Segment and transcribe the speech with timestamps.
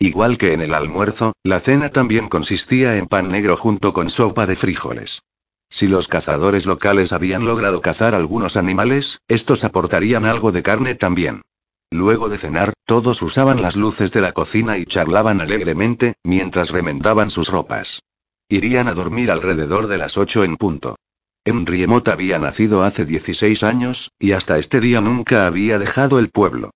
[0.00, 4.46] Igual que en el almuerzo, la cena también consistía en pan negro junto con sopa
[4.46, 5.22] de frijoles.
[5.70, 11.42] Si los cazadores locales habían logrado cazar algunos animales, estos aportarían algo de carne también.
[11.90, 17.30] Luego de cenar, todos usaban las luces de la cocina y charlaban alegremente, mientras remendaban
[17.30, 18.00] sus ropas.
[18.48, 20.96] Irían a dormir alrededor de las ocho en punto.
[21.44, 26.70] Henry había nacido hace 16 años, y hasta este día nunca había dejado el pueblo.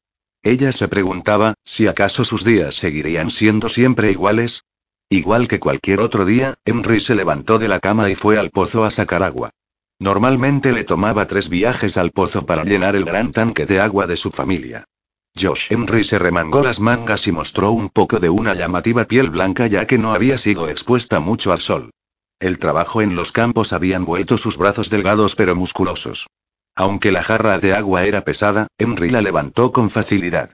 [0.45, 4.65] Ella se preguntaba, si acaso sus días seguirían siendo siempre iguales.
[5.09, 8.85] Igual que cualquier otro día, Henry se levantó de la cama y fue al pozo
[8.85, 9.51] a sacar agua.
[10.01, 14.17] Normalmente le tomaba tres viajes al pozo para llenar el gran tanque de agua de
[14.17, 14.85] su familia.
[15.41, 19.69] Josh Henry se remangó las mangas y mostró un poco de una llamativa piel blanca
[19.69, 21.91] ya que no había sido expuesta mucho al sol.
[22.41, 26.27] El trabajo en los campos habían vuelto sus brazos delgados pero musculosos.
[26.75, 30.53] Aunque la jarra de agua era pesada, Henry la levantó con facilidad.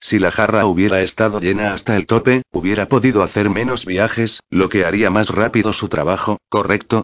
[0.00, 4.68] Si la jarra hubiera estado llena hasta el tope, hubiera podido hacer menos viajes, lo
[4.68, 7.02] que haría más rápido su trabajo, ¿correcto?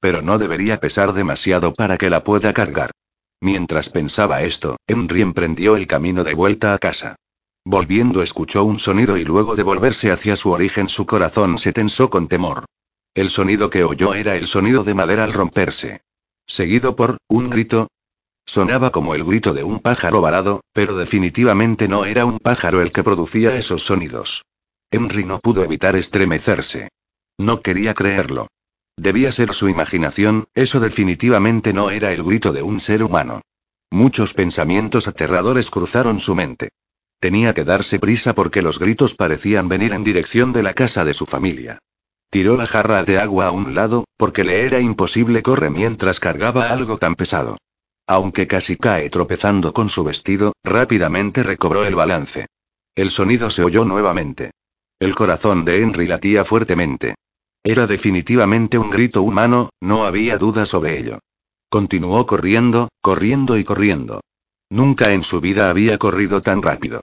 [0.00, 2.92] Pero no debería pesar demasiado para que la pueda cargar.
[3.40, 7.16] Mientras pensaba esto, Henry emprendió el camino de vuelta a casa.
[7.64, 12.08] Volviendo escuchó un sonido y luego de volverse hacia su origen su corazón se tensó
[12.08, 12.64] con temor.
[13.14, 16.02] El sonido que oyó era el sonido de madera al romperse.
[16.46, 17.88] Seguido por, un grito,
[18.48, 22.92] Sonaba como el grito de un pájaro varado, pero definitivamente no era un pájaro el
[22.92, 24.46] que producía esos sonidos.
[24.90, 26.88] Henry no pudo evitar estremecerse.
[27.36, 28.46] No quería creerlo.
[28.96, 33.42] Debía ser su imaginación, eso definitivamente no era el grito de un ser humano.
[33.90, 36.70] Muchos pensamientos aterradores cruzaron su mente.
[37.20, 41.12] Tenía que darse prisa porque los gritos parecían venir en dirección de la casa de
[41.12, 41.80] su familia.
[42.30, 46.70] Tiró la jarra de agua a un lado, porque le era imposible correr mientras cargaba
[46.70, 47.58] algo tan pesado.
[48.10, 52.46] Aunque casi cae tropezando con su vestido, rápidamente recobró el balance.
[52.94, 54.52] El sonido se oyó nuevamente.
[54.98, 57.16] El corazón de Henry latía fuertemente.
[57.62, 61.18] Era definitivamente un grito humano, no había duda sobre ello.
[61.68, 64.22] Continuó corriendo, corriendo y corriendo.
[64.70, 67.02] Nunca en su vida había corrido tan rápido.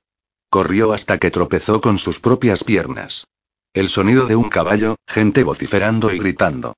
[0.50, 3.28] Corrió hasta que tropezó con sus propias piernas.
[3.76, 6.74] El sonido de un caballo, gente vociferando y gritando.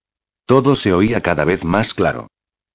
[0.46, 2.28] Todo se oía cada vez más claro.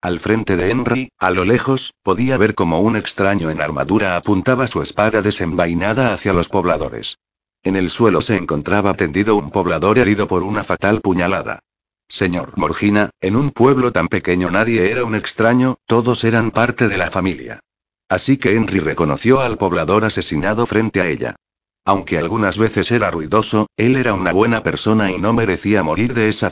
[0.03, 4.67] Al frente de Henry, a lo lejos, podía ver como un extraño en armadura apuntaba
[4.67, 7.19] su espada desenvainada hacia los pobladores.
[7.63, 11.61] En el suelo se encontraba tendido un poblador herido por una fatal puñalada.
[12.09, 16.99] Señor Morgina, en un pueblo tan pequeño nadie era un extraño, todos eran parte de
[16.99, 17.61] la familia.
[18.09, 21.37] Así que Henry reconoció al poblador asesinado frente a ella.
[21.85, 26.29] Aunque algunas veces era ruidoso, él era una buena persona y no merecía morir de
[26.29, 26.51] esa.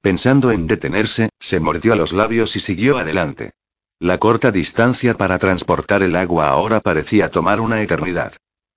[0.00, 3.50] Pensando en detenerse, se mordió los labios y siguió adelante.
[3.98, 8.34] La corta distancia para transportar el agua ahora parecía tomar una eternidad.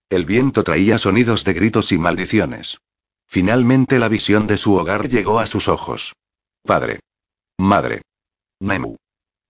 [0.10, 2.80] El viento traía sonidos de gritos y maldiciones.
[3.28, 6.14] Finalmente la visión de su hogar llegó a sus ojos.
[6.64, 7.00] Padre.
[7.58, 8.02] Madre.
[8.60, 8.98] Nemu.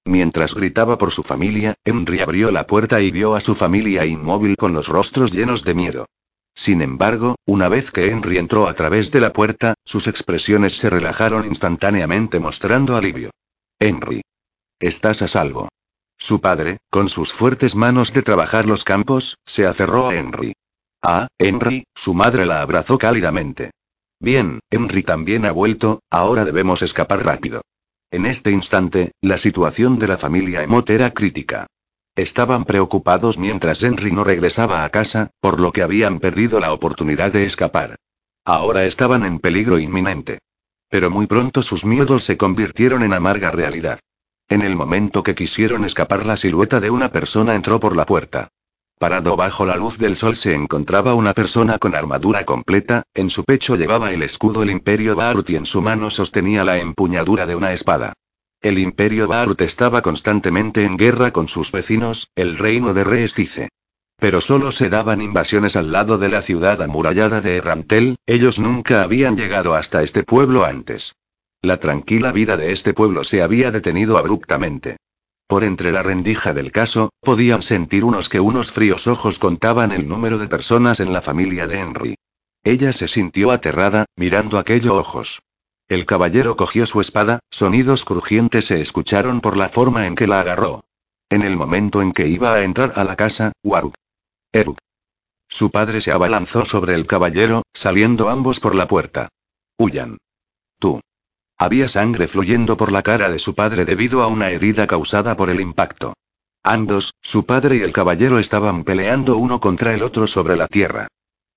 [0.05, 4.57] Mientras gritaba por su familia, Henry abrió la puerta y vio a su familia inmóvil
[4.57, 6.05] con los rostros llenos de miedo.
[6.53, 10.89] Sin embargo, una vez que Henry entró a través de la puerta, sus expresiones se
[10.89, 13.31] relajaron instantáneamente mostrando alivio.
[13.79, 14.21] Henry.
[14.79, 15.69] Estás a salvo.
[16.17, 20.53] Su padre, con sus fuertes manos de trabajar los campos, se aferró a Henry.
[21.01, 23.71] Ah, Henry, su madre la abrazó cálidamente.
[24.19, 27.61] Bien, Henry también ha vuelto, ahora debemos escapar rápido.
[28.11, 31.65] En este instante, la situación de la familia Emot era crítica.
[32.15, 37.31] Estaban preocupados mientras Henry no regresaba a casa, por lo que habían perdido la oportunidad
[37.31, 37.95] de escapar.
[38.43, 40.39] Ahora estaban en peligro inminente.
[40.89, 43.99] Pero muy pronto sus miedos se convirtieron en amarga realidad.
[44.49, 48.49] En el momento que quisieron escapar la silueta de una persona entró por la puerta.
[48.99, 53.45] Parado bajo la luz del sol se encontraba una persona con armadura completa, en su
[53.45, 57.55] pecho llevaba el escudo del Imperio Barut y en su mano sostenía la empuñadura de
[57.55, 58.13] una espada.
[58.61, 63.69] El imperio Barut estaba constantemente en guerra con sus vecinos, el reino de Reestice.
[64.17, 69.01] Pero solo se daban invasiones al lado de la ciudad amurallada de Errantel, ellos nunca
[69.01, 71.15] habían llegado hasta este pueblo antes.
[71.63, 74.97] La tranquila vida de este pueblo se había detenido abruptamente.
[75.47, 80.07] Por entre la rendija del caso, podían sentir unos que unos fríos ojos contaban el
[80.07, 82.15] número de personas en la familia de Henry.
[82.63, 85.41] Ella se sintió aterrada, mirando aquellos ojos.
[85.91, 90.39] El caballero cogió su espada, sonidos crujientes se escucharon por la forma en que la
[90.39, 90.85] agarró.
[91.29, 93.93] En el momento en que iba a entrar a la casa, Waruk.
[94.53, 94.77] Eruk.
[95.49, 99.27] Su padre se abalanzó sobre el caballero, saliendo ambos por la puerta.
[99.77, 100.17] Huyan.
[100.79, 101.01] Tú.
[101.57, 105.49] Había sangre fluyendo por la cara de su padre debido a una herida causada por
[105.49, 106.13] el impacto.
[106.63, 111.09] Ambos, su padre y el caballero estaban peleando uno contra el otro sobre la tierra.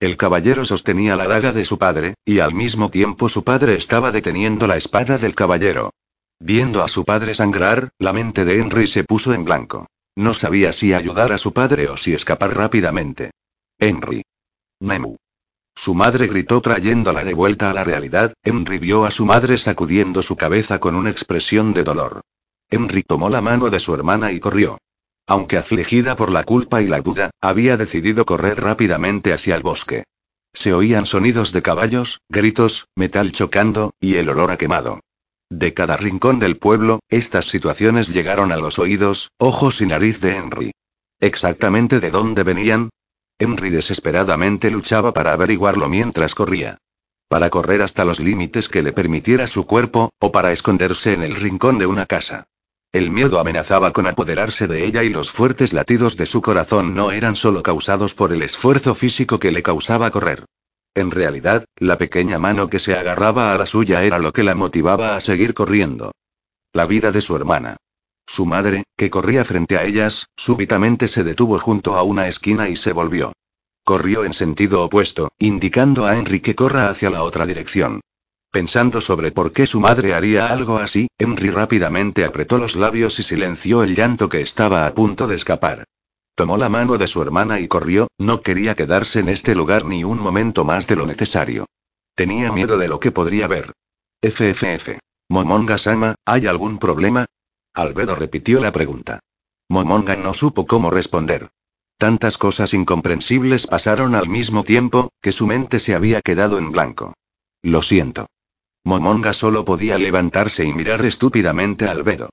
[0.05, 4.13] El caballero sostenía la daga de su padre, y al mismo tiempo su padre estaba
[4.13, 5.95] deteniendo la espada del caballero.
[6.39, 9.87] Viendo a su padre sangrar, la mente de Henry se puso en blanco.
[10.15, 13.31] No sabía si ayudar a su padre o si escapar rápidamente.
[13.79, 14.25] Henry.
[14.79, 15.17] Nemu.
[15.75, 18.35] Su madre gritó trayéndola de vuelta a la realidad.
[18.43, 22.21] Henry vio a su madre sacudiendo su cabeza con una expresión de dolor.
[22.69, 24.77] Henry tomó la mano de su hermana y corrió.
[25.27, 30.05] Aunque afligida por la culpa y la duda, había decidido correr rápidamente hacia el bosque.
[30.53, 35.01] Se oían sonidos de caballos, gritos, metal chocando, y el olor a quemado.
[35.51, 40.37] De cada rincón del pueblo, estas situaciones llegaron a los oídos, ojos y nariz de
[40.37, 40.73] Henry.
[41.21, 42.91] ¿Exactamente de dónde venían?
[43.39, 46.79] Henry desesperadamente luchaba para averiguarlo mientras corría.
[47.29, 51.35] Para correr hasta los límites que le permitiera su cuerpo, o para esconderse en el
[51.35, 52.47] rincón de una casa.
[52.95, 57.11] El miedo amenazaba con apoderarse de ella y los fuertes latidos de su corazón no
[57.11, 60.45] eran solo causados por el esfuerzo físico que le causaba correr.
[60.95, 64.55] En realidad, la pequeña mano que se agarraba a la suya era lo que la
[64.55, 66.13] motivaba a seguir corriendo.
[66.73, 67.79] La vida de su hermana.
[68.29, 72.77] Su madre, que corría frente a ellas, súbitamente se detuvo junto a una esquina y
[72.77, 73.33] se volvió.
[73.83, 78.03] Corrió en sentido opuesto, indicando a Henry que corra hacia la otra dirección.
[78.55, 83.25] Pensando sobre por qué su madre haría algo así, Henry rápidamente apretó los labios y
[83.25, 85.83] silenció el llanto que estaba a punto de escapar.
[86.37, 90.05] Tomó la mano de su hermana y corrió, no quería quedarse en este lugar ni
[90.05, 91.67] un momento más de lo necesario.
[92.15, 93.73] Tenía miedo de lo que podría ver.
[94.23, 95.01] FFF.
[95.29, 97.27] Momonga-sama, ¿hay algún problema?
[97.75, 99.19] Albedo repitió la pregunta.
[99.69, 101.49] Momonga no supo cómo responder.
[101.99, 107.15] Tantas cosas incomprensibles pasaron al mismo tiempo, que su mente se había quedado en blanco.
[107.61, 108.29] Lo siento.
[108.85, 112.31] Momonga solo podía levantarse y mirar estúpidamente a Albedo.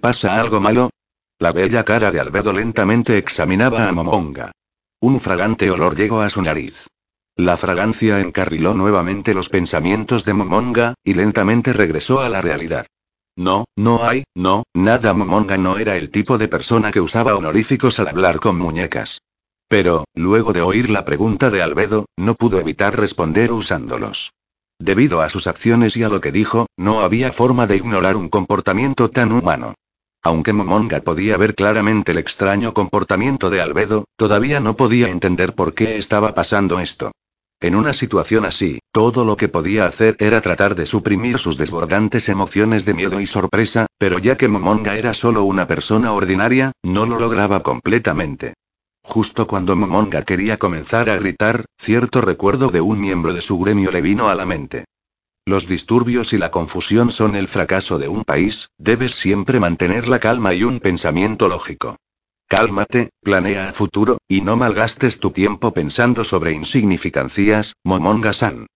[0.00, 0.90] ¿Pasa algo malo?
[1.38, 4.52] La bella cara de Albedo lentamente examinaba a Momonga.
[5.00, 6.86] Un fragante olor llegó a su nariz.
[7.36, 12.86] La fragancia encarriló nuevamente los pensamientos de Momonga, y lentamente regresó a la realidad.
[13.36, 15.14] No, no hay, no, nada.
[15.14, 19.20] Momonga no era el tipo de persona que usaba honoríficos al hablar con muñecas.
[19.68, 24.32] Pero, luego de oír la pregunta de Albedo, no pudo evitar responder usándolos.
[24.80, 28.30] Debido a sus acciones y a lo que dijo, no había forma de ignorar un
[28.30, 29.74] comportamiento tan humano.
[30.22, 35.74] Aunque Momonga podía ver claramente el extraño comportamiento de Albedo, todavía no podía entender por
[35.74, 37.12] qué estaba pasando esto.
[37.60, 42.30] En una situación así, todo lo que podía hacer era tratar de suprimir sus desbordantes
[42.30, 47.04] emociones de miedo y sorpresa, pero ya que Momonga era solo una persona ordinaria, no
[47.04, 48.54] lo lograba completamente.
[49.02, 53.90] Justo cuando Momonga quería comenzar a gritar, cierto recuerdo de un miembro de su gremio
[53.90, 54.84] le vino a la mente.
[55.46, 60.20] Los disturbios y la confusión son el fracaso de un país, debes siempre mantener la
[60.20, 61.96] calma y un pensamiento lógico.
[62.46, 68.66] Cálmate, planea a futuro, y no malgastes tu tiempo pensando sobre insignificancias, Momonga-san.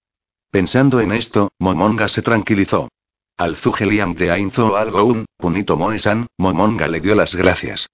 [0.50, 2.88] Pensando en esto, Momonga se tranquilizó.
[3.36, 7.88] Al Zugelian de Ainzo Algoun, Punito Moe-san, Momonga le dio las gracias.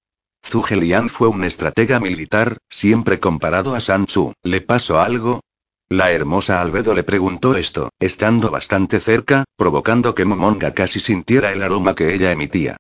[0.45, 4.33] Zhuge fue un estratega militar, siempre comparado a Sanchu.
[4.43, 5.41] ¿Le pasó algo?
[5.89, 11.63] La hermosa Albedo le preguntó esto, estando bastante cerca, provocando que Momonga casi sintiera el
[11.63, 12.77] aroma que ella emitía.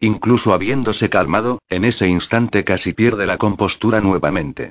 [0.00, 4.70] Incluso habiéndose calmado, en ese instante casi pierde la compostura nuevamente.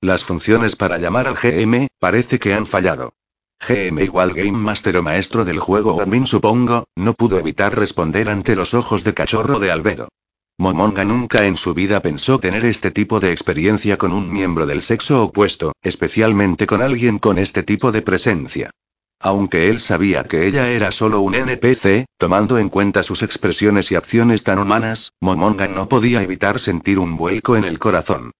[0.00, 3.14] Las funciones para llamar al GM, parece que han fallado.
[3.60, 8.56] GM igual Game Master o maestro del juego admin supongo, no pudo evitar responder ante
[8.56, 10.08] los ojos de cachorro de Albedo.
[10.56, 14.82] Momonga nunca en su vida pensó tener este tipo de experiencia con un miembro del
[14.82, 18.70] sexo opuesto, especialmente con alguien con este tipo de presencia.
[19.18, 23.96] Aunque él sabía que ella era solo un NPC, tomando en cuenta sus expresiones y
[23.96, 28.30] acciones tan humanas, Momonga no podía evitar sentir un vuelco en el corazón.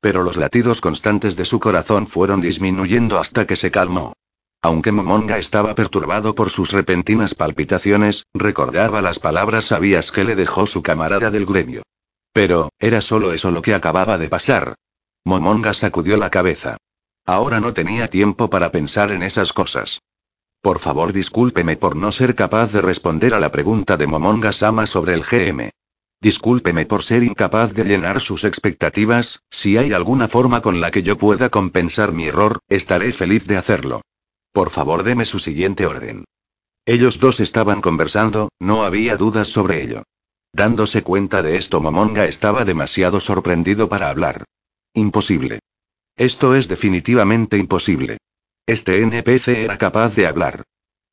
[0.00, 4.12] Pero los latidos constantes de su corazón fueron disminuyendo hasta que se calmó.
[4.64, 10.66] Aunque Momonga estaba perturbado por sus repentinas palpitaciones, recordaba las palabras sabias que le dejó
[10.66, 11.82] su camarada del gremio.
[12.32, 14.76] Pero, ¿era solo eso lo que acababa de pasar?
[15.24, 16.76] Momonga sacudió la cabeza.
[17.26, 20.00] Ahora no tenía tiempo para pensar en esas cosas.
[20.60, 24.86] Por favor, discúlpeme por no ser capaz de responder a la pregunta de Momonga Sama
[24.86, 25.70] sobre el GM.
[26.20, 31.02] Discúlpeme por ser incapaz de llenar sus expectativas, si hay alguna forma con la que
[31.02, 34.02] yo pueda compensar mi error, estaré feliz de hacerlo.
[34.52, 36.24] Por favor, deme su siguiente orden.
[36.84, 40.02] Ellos dos estaban conversando, no había dudas sobre ello.
[40.52, 44.44] Dándose cuenta de esto, Momonga estaba demasiado sorprendido para hablar.
[44.92, 45.60] Imposible.
[46.16, 48.18] Esto es definitivamente imposible.
[48.66, 50.64] Este NPC era capaz de hablar.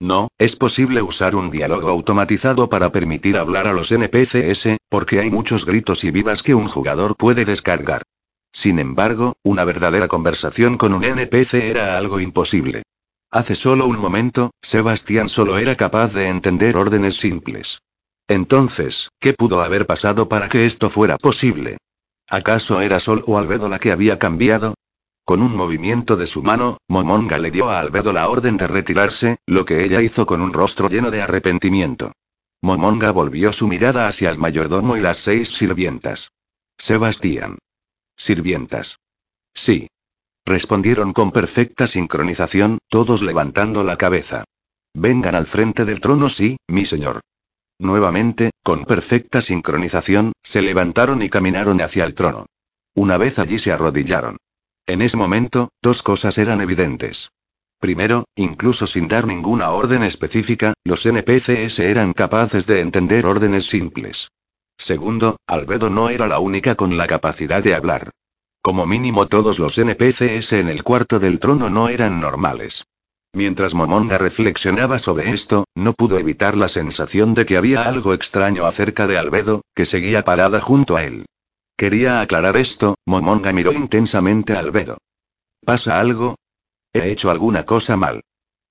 [0.01, 5.29] No, es posible usar un diálogo automatizado para permitir hablar a los NPCs, porque hay
[5.31, 8.03] muchos gritos y vivas que un jugador puede descargar.
[8.51, 12.84] Sin embargo, una verdadera conversación con un NPC era algo imposible.
[13.31, 17.81] Hace solo un momento, Sebastián solo era capaz de entender órdenes simples.
[18.27, 21.77] Entonces, ¿qué pudo haber pasado para que esto fuera posible?
[22.27, 24.74] ¿Acaso era Sol o Albedo la que había cambiado?
[25.25, 29.38] Con un movimiento de su mano, Momonga le dio a Albedo la orden de retirarse,
[29.45, 32.13] lo que ella hizo con un rostro lleno de arrepentimiento.
[32.63, 36.31] Momonga volvió su mirada hacia el mayordomo y las seis sirvientas.
[36.79, 37.59] Sebastián.
[38.15, 38.98] Sirvientas.
[39.53, 39.88] Sí.
[40.50, 44.46] Respondieron con perfecta sincronización, todos levantando la cabeza.
[44.96, 47.22] Vengan al frente del trono, sí, mi señor.
[47.77, 52.48] Nuevamente, con perfecta sincronización, se levantaron y caminaron hacia el trono.
[52.96, 54.38] Una vez allí se arrodillaron.
[54.88, 57.29] En ese momento, dos cosas eran evidentes.
[57.79, 64.29] Primero, incluso sin dar ninguna orden específica, los NPCs eran capaces de entender órdenes simples.
[64.79, 68.10] Segundo, Albedo no era la única con la capacidad de hablar.
[68.69, 72.85] Como mínimo todos los NPCs en el cuarto del trono no eran normales.
[73.33, 78.67] Mientras Momonga reflexionaba sobre esto, no pudo evitar la sensación de que había algo extraño
[78.67, 81.25] acerca de Albedo, que seguía parada junto a él.
[81.75, 84.99] Quería aclarar esto, Momonga miró intensamente a Albedo.
[85.65, 86.35] ¿Pasa algo?
[86.93, 88.21] ¿He hecho alguna cosa mal?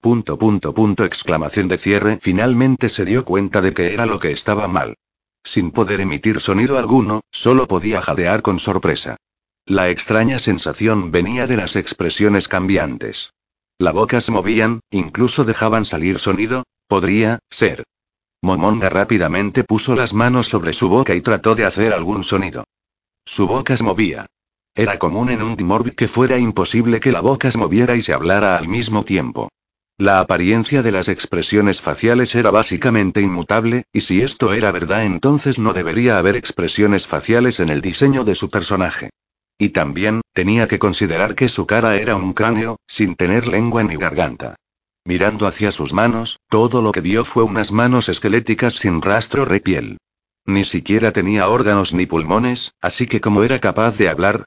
[0.00, 2.18] Punto punto punto exclamación de cierre.
[2.22, 4.94] Finalmente se dio cuenta de que era lo que estaba mal.
[5.42, 9.16] Sin poder emitir sonido alguno, solo podía jadear con sorpresa.
[9.68, 13.34] La extraña sensación venía de las expresiones cambiantes.
[13.78, 17.84] La boca se movían, incluso dejaban salir sonido, podría, ser.
[18.40, 22.64] Momonga rápidamente puso las manos sobre su boca y trató de hacer algún sonido.
[23.26, 24.24] Su boca se movía.
[24.74, 28.14] Era común en un Dimorb que fuera imposible que la boca se moviera y se
[28.14, 29.50] hablara al mismo tiempo.
[29.98, 35.58] La apariencia de las expresiones faciales era básicamente inmutable, y si esto era verdad entonces
[35.58, 39.10] no debería haber expresiones faciales en el diseño de su personaje.
[39.58, 43.96] Y también, tenía que considerar que su cara era un cráneo, sin tener lengua ni
[43.96, 44.54] garganta.
[45.04, 49.98] Mirando hacia sus manos, todo lo que vio fue unas manos esqueléticas sin rastro repiel.
[50.44, 54.44] Ni siquiera tenía órganos ni pulmones, así que ¿cómo era capaz de hablar?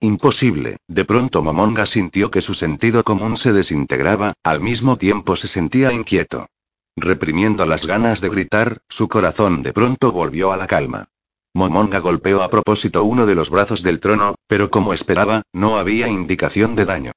[0.00, 0.78] Imposible.
[0.88, 5.92] De pronto Momonga sintió que su sentido común se desintegraba, al mismo tiempo se sentía
[5.92, 6.46] inquieto.
[6.96, 11.08] Reprimiendo las ganas de gritar, su corazón de pronto volvió a la calma.
[11.54, 16.08] Momonga golpeó a propósito uno de los brazos del trono, pero como esperaba, no había
[16.08, 17.12] indicación de daño.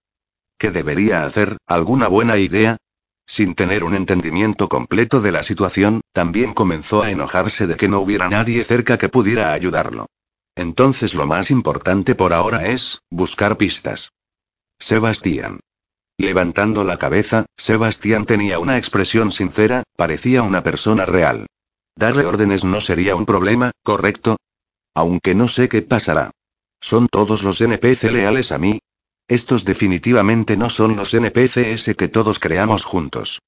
[0.60, 1.58] ¿Qué debería hacer?
[1.66, 2.78] ¿Alguna buena idea?
[3.26, 8.00] Sin tener un entendimiento completo de la situación, también comenzó a enojarse de que no
[8.00, 10.06] hubiera nadie cerca que pudiera ayudarlo.
[10.56, 14.12] Entonces lo más importante por ahora es, buscar pistas.
[14.80, 15.60] Sebastián.
[16.18, 21.48] Levantando la cabeza, Sebastián tenía una expresión sincera, parecía una persona real.
[21.98, 24.38] Darle órdenes no sería un problema, ¿correcto?
[24.94, 26.30] Aunque no sé qué pasará.
[26.80, 28.80] ¿Son todos los NPC leales a mí?
[29.28, 33.40] Estos definitivamente no son los NPCs que todos creamos juntos.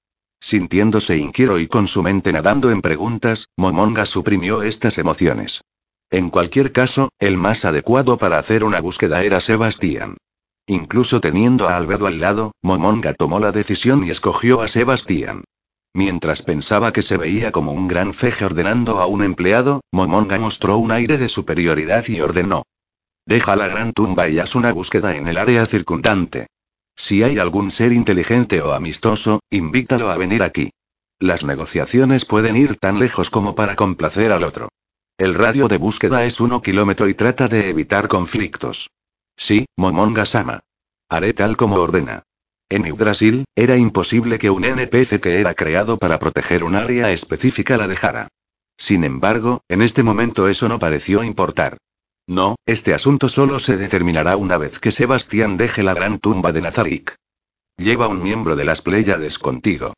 [0.41, 5.61] Sintiéndose inquieto y con su mente nadando en preguntas, Momonga suprimió estas emociones.
[6.09, 10.17] En cualquier caso, el más adecuado para hacer una búsqueda era Sebastián.
[10.65, 15.43] Incluso teniendo a Albedo al lado, Momonga tomó la decisión y escogió a Sebastián.
[15.93, 20.77] Mientras pensaba que se veía como un gran feje ordenando a un empleado, Momonga mostró
[20.77, 22.63] un aire de superioridad y ordenó.
[23.25, 26.47] Deja la gran tumba y haz una búsqueda en el área circundante.
[26.95, 30.71] Si hay algún ser inteligente o amistoso, invítalo a venir aquí.
[31.19, 34.69] Las negociaciones pueden ir tan lejos como para complacer al otro.
[35.17, 38.89] El radio de búsqueda es uno kilómetro y trata de evitar conflictos.
[39.35, 40.61] Sí, Momonga Sama.
[41.09, 42.23] Haré tal como ordena.
[42.69, 47.77] En Yggdrasil, era imposible que un NPC que era creado para proteger un área específica
[47.77, 48.27] la dejara.
[48.77, 51.77] Sin embargo, en este momento eso no pareció importar.
[52.27, 56.61] No, este asunto solo se determinará una vez que Sebastián deje la gran tumba de
[56.61, 57.15] Nazarik.
[57.75, 59.93] Lleva un miembro de las Pléyades contigo.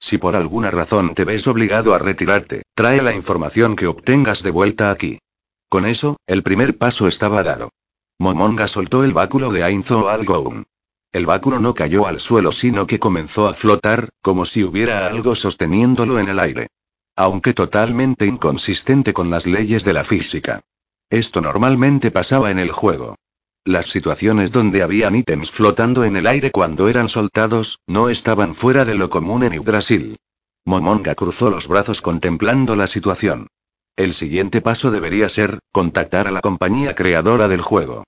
[0.00, 4.50] Si por alguna razón te ves obligado a retirarte, trae la información que obtengas de
[4.50, 5.20] vuelta aquí.
[5.68, 7.70] Con eso, el primer paso estaba dado.
[8.18, 10.66] Momonga soltó el báculo de Ainzo Algoun.
[11.12, 15.34] El báculo no cayó al suelo, sino que comenzó a flotar, como si hubiera algo
[15.34, 16.68] sosteniéndolo en el aire.
[17.16, 20.60] Aunque totalmente inconsistente con las leyes de la física.
[21.08, 23.16] Esto normalmente pasaba en el juego.
[23.64, 28.84] Las situaciones donde habían ítems flotando en el aire cuando eran soltados, no estaban fuera
[28.84, 30.18] de lo común en Yggdrasil.
[30.64, 33.48] Momonga cruzó los brazos contemplando la situación.
[33.96, 38.04] El siguiente paso debería ser, contactar a la compañía creadora del juego.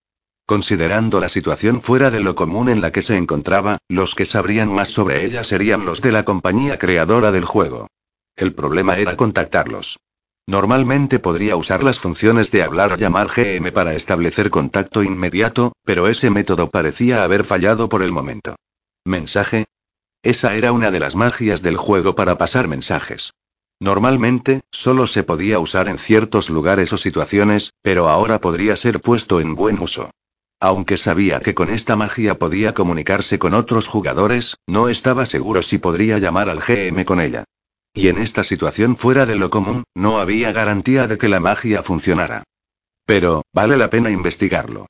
[0.49, 4.73] Considerando la situación fuera de lo común en la que se encontraba, los que sabrían
[4.73, 7.89] más sobre ella serían los de la compañía creadora del juego.
[8.35, 9.99] El problema era contactarlos.
[10.47, 16.09] Normalmente podría usar las funciones de hablar o llamar GM para establecer contacto inmediato, pero
[16.09, 18.57] ese método parecía haber fallado por el momento.
[19.05, 19.67] ¿Mensaje?
[20.23, 23.35] Esa era una de las magias del juego para pasar mensajes.
[23.81, 29.41] Normalmente, solo se podía usar en ciertos lugares o situaciones, pero ahora podría ser puesto
[29.41, 30.11] en buen uso.
[30.61, 35.79] Aunque sabía que con esta magia podía comunicarse con otros jugadores, no estaba seguro si
[35.79, 37.45] podría llamar al GM con ella.
[37.95, 41.83] Y en esta situación fuera de lo común, no había garantía de que la magia
[41.83, 42.43] funcionara.
[43.07, 44.87] Pero, vale la pena investigarlo.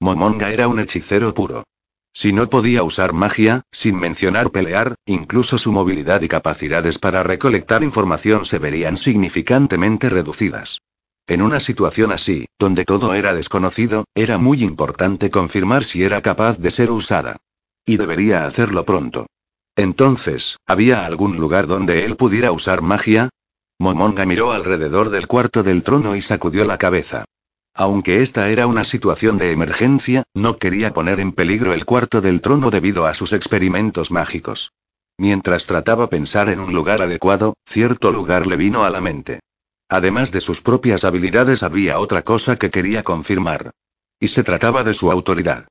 [0.00, 1.64] Momonga era un hechicero puro.
[2.12, 7.82] Si no podía usar magia, sin mencionar pelear, incluso su movilidad y capacidades para recolectar
[7.82, 10.78] información se verían significantemente reducidas.
[11.26, 16.58] En una situación así, donde todo era desconocido, era muy importante confirmar si era capaz
[16.58, 17.36] de ser usada.
[17.86, 19.26] Y debería hacerlo pronto.
[19.76, 23.30] Entonces, ¿había algún lugar donde él pudiera usar magia?
[23.78, 27.24] Momonga miró alrededor del cuarto del trono y sacudió la cabeza.
[27.74, 32.40] Aunque esta era una situación de emergencia, no quería poner en peligro el cuarto del
[32.40, 34.72] trono debido a sus experimentos mágicos.
[35.16, 39.40] Mientras trataba pensar en un lugar adecuado, cierto lugar le vino a la mente.
[39.92, 43.72] Además de sus propias habilidades había otra cosa que quería confirmar.
[44.18, 45.68] Y se trataba de su autoridad.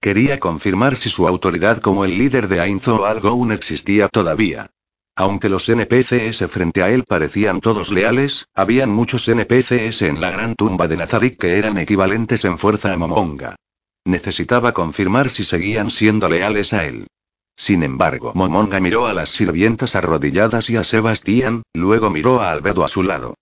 [0.00, 4.70] Quería confirmar si su autoridad como el líder de Ainzo Algoun existía todavía.
[5.16, 10.54] Aunque los NPCs frente a él parecían todos leales, habían muchos NPCs en la gran
[10.54, 13.56] tumba de Nazarik que eran equivalentes en fuerza a Momonga.
[14.04, 17.08] Necesitaba confirmar si seguían siendo leales a él.
[17.56, 22.84] Sin embargo, Momonga miró a las sirvientas arrodilladas y a Sebastián, luego miró a Albedo
[22.84, 23.34] a su lado.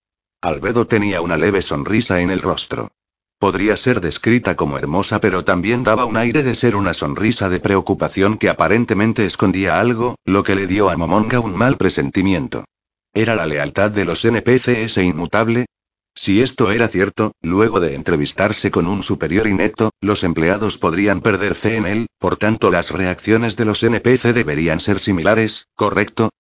[0.42, 2.90] Albedo tenía una leve sonrisa en el rostro.
[3.38, 7.60] Podría ser descrita como hermosa, pero también daba un aire de ser una sonrisa de
[7.60, 12.64] preocupación que aparentemente escondía algo, lo que le dio a Momonga un mal presentimiento.
[13.14, 15.66] ¿Era la lealtad de los NPCs inmutable?
[16.12, 21.54] Si esto era cierto, luego de entrevistarse con un superior inepto, los empleados podrían perder
[21.54, 26.30] fe en él, por tanto las reacciones de los NPC deberían ser similares, ¿correcto?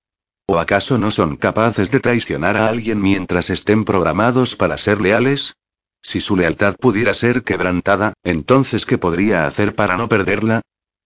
[0.46, 5.54] ¿O acaso no son capaces de traicionar a alguien mientras estén programados para ser leales?
[6.02, 10.60] Si su lealtad pudiera ser quebrantada, entonces ¿qué podría hacer para no perderla?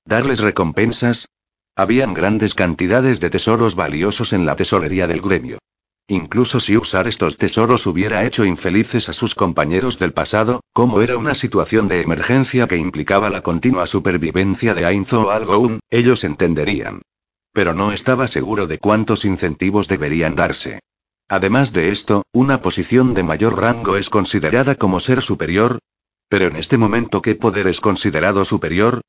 [0.07, 1.29] ¿Darles recompensas?
[1.77, 5.59] Habían grandes cantidades de tesoros valiosos en la tesorería del gremio.
[6.09, 11.18] Incluso si usar estos tesoros hubiera hecho infelices a sus compañeros del pasado, como era
[11.18, 17.03] una situación de emergencia que implicaba la continua supervivencia de Ainzo o Algoun, ellos entenderían.
[17.57, 20.81] Pero no estaba seguro de cuántos incentivos deberían darse.
[21.27, 25.79] Además de esto, una posición de mayor rango es considerada como ser superior.
[26.29, 29.01] Pero en este momento, ¿qué poder es considerado superior?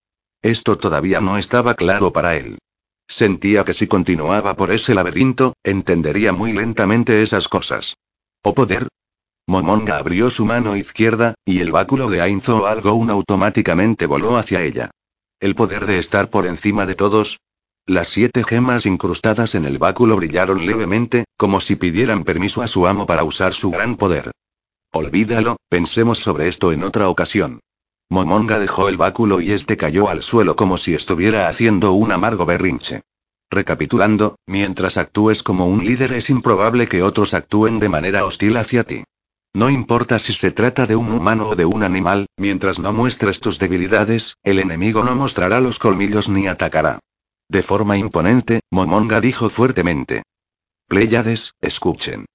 [0.41, 2.57] Esto todavía no estaba claro para él.
[3.05, 7.95] Sentía que si continuaba por ese laberinto, entendería muy lentamente esas cosas.
[8.43, 8.87] ¿O poder?
[9.45, 14.89] Momonga abrió su mano izquierda, y el báculo de Ainzo Algoun automáticamente voló hacia ella.
[15.41, 17.39] ¿El poder de estar por encima de todos?
[17.89, 22.85] Las siete gemas incrustadas en el báculo brillaron levemente, como si pidieran permiso a su
[22.85, 24.31] amo para usar su gran poder.
[24.91, 27.61] Olvídalo, pensemos sobre esto en otra ocasión.
[28.09, 32.45] Momonga dejó el báculo y este cayó al suelo como si estuviera haciendo un amargo
[32.45, 33.03] berrinche.
[33.49, 38.83] Recapitulando, mientras actúes como un líder es improbable que otros actúen de manera hostil hacia
[38.83, 39.05] ti.
[39.53, 43.39] No importa si se trata de un humano o de un animal, mientras no muestres
[43.39, 46.99] tus debilidades, el enemigo no mostrará los colmillos ni atacará.
[47.49, 50.23] De forma imponente, Momonga dijo fuertemente.
[50.87, 52.25] Pléyades, escuchen.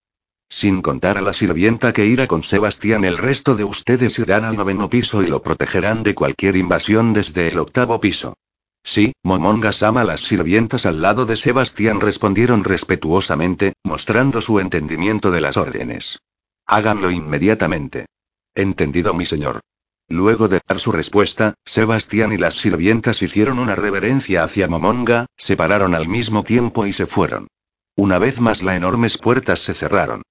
[0.49, 4.57] Sin contar a la sirvienta que irá con Sebastián, el resto de ustedes irán al
[4.57, 8.35] noveno piso y lo protegerán de cualquier invasión desde el octavo piso.
[8.83, 10.05] Sí, Momonga Sama.
[10.05, 16.19] Las sirvientas al lado de Sebastián respondieron respetuosamente, mostrando su entendimiento de las órdenes.
[16.67, 18.07] Háganlo inmediatamente.
[18.55, 19.61] Entendido, mi señor.
[20.09, 25.57] Luego de dar su respuesta, Sebastián y las sirvientas hicieron una reverencia hacia Momonga, se
[25.57, 27.49] pararon al mismo tiempo y se fueron.
[27.97, 30.23] Una vez más las enormes puertas se cerraron.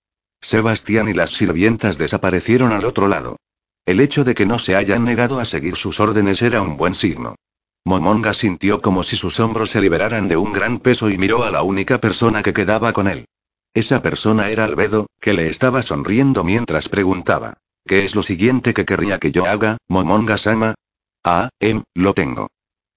[0.41, 3.37] Sebastián y las sirvientas desaparecieron al otro lado.
[3.85, 6.95] El hecho de que no se hayan negado a seguir sus órdenes era un buen
[6.95, 7.35] signo.
[7.83, 11.51] Momonga sintió como si sus hombros se liberaran de un gran peso y miró a
[11.51, 13.25] la única persona que quedaba con él.
[13.73, 17.57] Esa persona era Albedo, que le estaba sonriendo mientras preguntaba.
[17.85, 20.75] ¿Qué es lo siguiente que querría que yo haga, Momonga-sama?
[21.23, 22.47] Ah, em, lo tengo.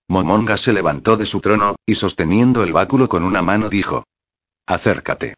[0.08, 4.04] Momonga se levantó de su trono, y sosteniendo el báculo con una mano dijo.
[4.66, 5.34] Acércate.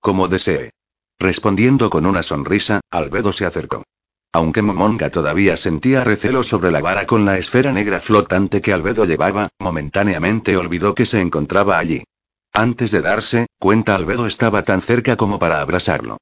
[0.00, 0.70] Como desee.
[1.18, 3.84] Respondiendo con una sonrisa, Albedo se acercó.
[4.32, 9.04] Aunque Momonga todavía sentía recelo sobre la vara con la esfera negra flotante que Albedo
[9.04, 12.04] llevaba, momentáneamente olvidó que se encontraba allí.
[12.52, 16.18] Antes de darse cuenta, Albedo estaba tan cerca como para abrazarlo.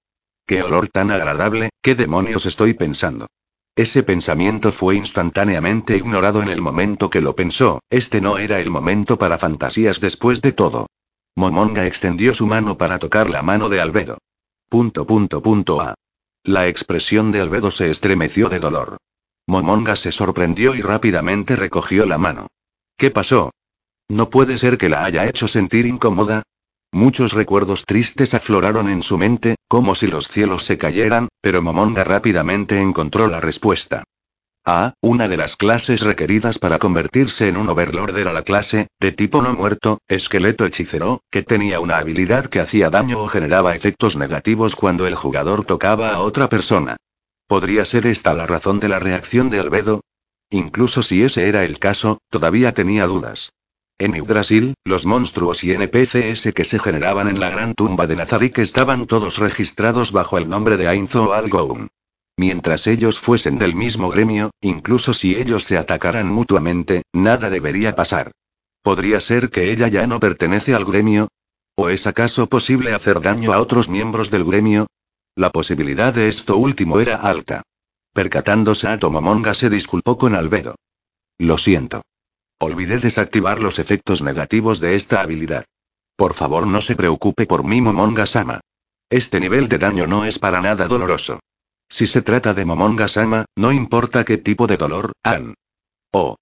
[0.51, 1.71] ¡Qué olor tan agradable!
[1.81, 3.29] ¿Qué demonios estoy pensando?
[3.77, 8.69] Ese pensamiento fue instantáneamente ignorado en el momento que lo pensó, este no era el
[8.69, 10.89] momento para fantasías después de todo.
[11.37, 14.19] Momonga extendió su mano para tocar la mano de Albedo.
[14.69, 15.95] Punto punto punto a.
[16.43, 18.97] La expresión de Albedo se estremeció de dolor.
[19.47, 22.49] Momonga se sorprendió y rápidamente recogió la mano.
[22.97, 23.53] ¿Qué pasó?
[24.09, 26.43] No puede ser que la haya hecho sentir incómoda.
[26.93, 32.03] Muchos recuerdos tristes afloraron en su mente, como si los cielos se cayeran, pero Momonga
[32.03, 34.03] rápidamente encontró la respuesta.
[34.67, 39.13] Ah, una de las clases requeridas para convertirse en un Overlord era la clase, de
[39.13, 44.17] tipo no muerto, esqueleto hechicero, que tenía una habilidad que hacía daño o generaba efectos
[44.17, 46.97] negativos cuando el jugador tocaba a otra persona.
[47.47, 50.03] ¿Podría ser esta la razón de la reacción de Albedo?
[50.51, 53.53] Incluso si ese era el caso, todavía tenía dudas.
[54.01, 58.57] En Brasil, los monstruos y NPCs que se generaban en la gran tumba de Nazarik
[58.57, 61.89] estaban todos registrados bajo el nombre de Ainzo o Algoun.
[62.39, 68.33] Mientras ellos fuesen del mismo gremio, incluso si ellos se atacaran mutuamente, nada debería pasar.
[68.81, 71.29] ¿Podría ser que ella ya no pertenece al gremio?
[71.77, 74.87] ¿O es acaso posible hacer daño a otros miembros del gremio?
[75.37, 77.61] La posibilidad de esto último era alta.
[78.15, 80.77] Percatándose a Tomomonga se disculpó con Albedo.
[81.37, 82.01] Lo siento.
[82.63, 85.65] Olvidé desactivar los efectos negativos de esta habilidad.
[86.15, 88.61] Por favor no se preocupe por mí Momonga-sama.
[89.09, 91.41] Este nivel de daño no es para nada doloroso.
[91.89, 95.55] Si se trata de Momonga-sama, no importa qué tipo de dolor, han.
[96.13, 96.37] Oh.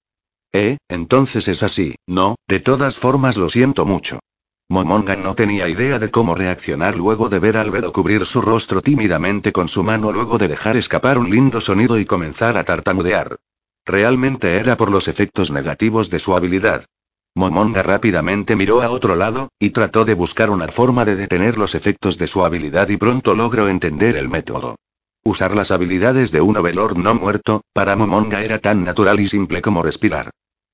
[0.51, 4.19] Eh, entonces es así, no, de todas formas lo siento mucho.
[4.67, 8.81] Momonga no tenía idea de cómo reaccionar luego de ver a Albedo cubrir su rostro
[8.81, 13.39] tímidamente con su mano luego de dejar escapar un lindo sonido y comenzar a tartamudear.
[13.89, 16.85] Realmente era por los efectos negativos de su habilidad.
[17.33, 21.73] Momonga rápidamente miró a otro lado, y trató de buscar una forma de detener los
[21.73, 24.75] efectos de su habilidad y pronto logró entender el método.
[25.23, 29.59] Usar las habilidades de un Overlord no muerto, para Momonga era tan natural y simple
[29.63, 30.29] como respirar.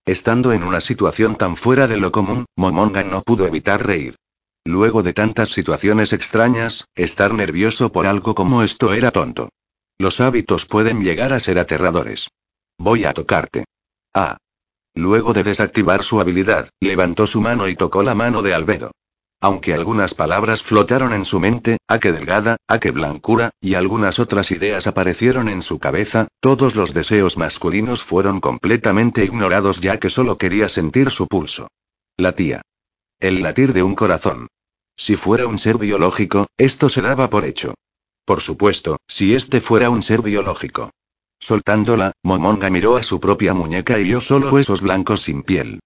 [0.06, 4.18] Estando en una situación tan fuera de lo común, Momonga no pudo evitar reír.
[4.66, 9.48] Luego de tantas situaciones extrañas, estar nervioso por algo como esto era tonto.
[9.98, 12.28] Los hábitos pueden llegar a ser aterradores.
[12.78, 13.66] Voy a tocarte.
[14.14, 14.38] Ah.
[14.94, 18.92] Luego de desactivar su habilidad, levantó su mano y tocó la mano de Albedo.
[19.42, 24.20] Aunque algunas palabras flotaron en su mente, a qué delgada, a qué blancura, y algunas
[24.20, 30.10] otras ideas aparecieron en su cabeza, todos los deseos masculinos fueron completamente ignorados ya que
[30.10, 31.68] solo quería sentir su pulso.
[32.18, 32.62] Latía.
[33.20, 34.48] El latir de un corazón.
[34.98, 37.74] Si fuera un ser biológico, esto se daba por hecho.
[38.24, 40.92] Por supuesto, si este fuera un ser biológico.
[41.40, 45.80] Soltándola, Momonga miró a su propia muñeca y vio solo huesos blancos sin piel.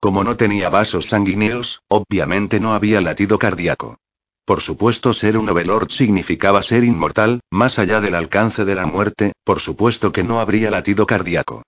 [0.00, 3.96] Como no tenía vasos sanguíneos, obviamente no había latido cardíaco.
[4.44, 9.32] Por supuesto, ser un Overlord significaba ser inmortal, más allá del alcance de la muerte,
[9.44, 11.62] por supuesto que no habría latido cardíaco.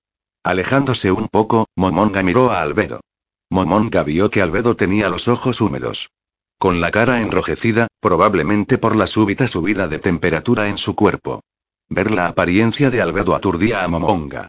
[0.44, 3.00] Alejándose un poco, Momonga miró a Albedo.
[3.50, 6.10] Momonga vio que Albedo tenía los ojos húmedos.
[6.58, 11.40] Con la cara enrojecida, probablemente por la súbita subida de temperatura en su cuerpo.
[11.88, 14.48] Ver la apariencia de Albedo aturdía a Momonga.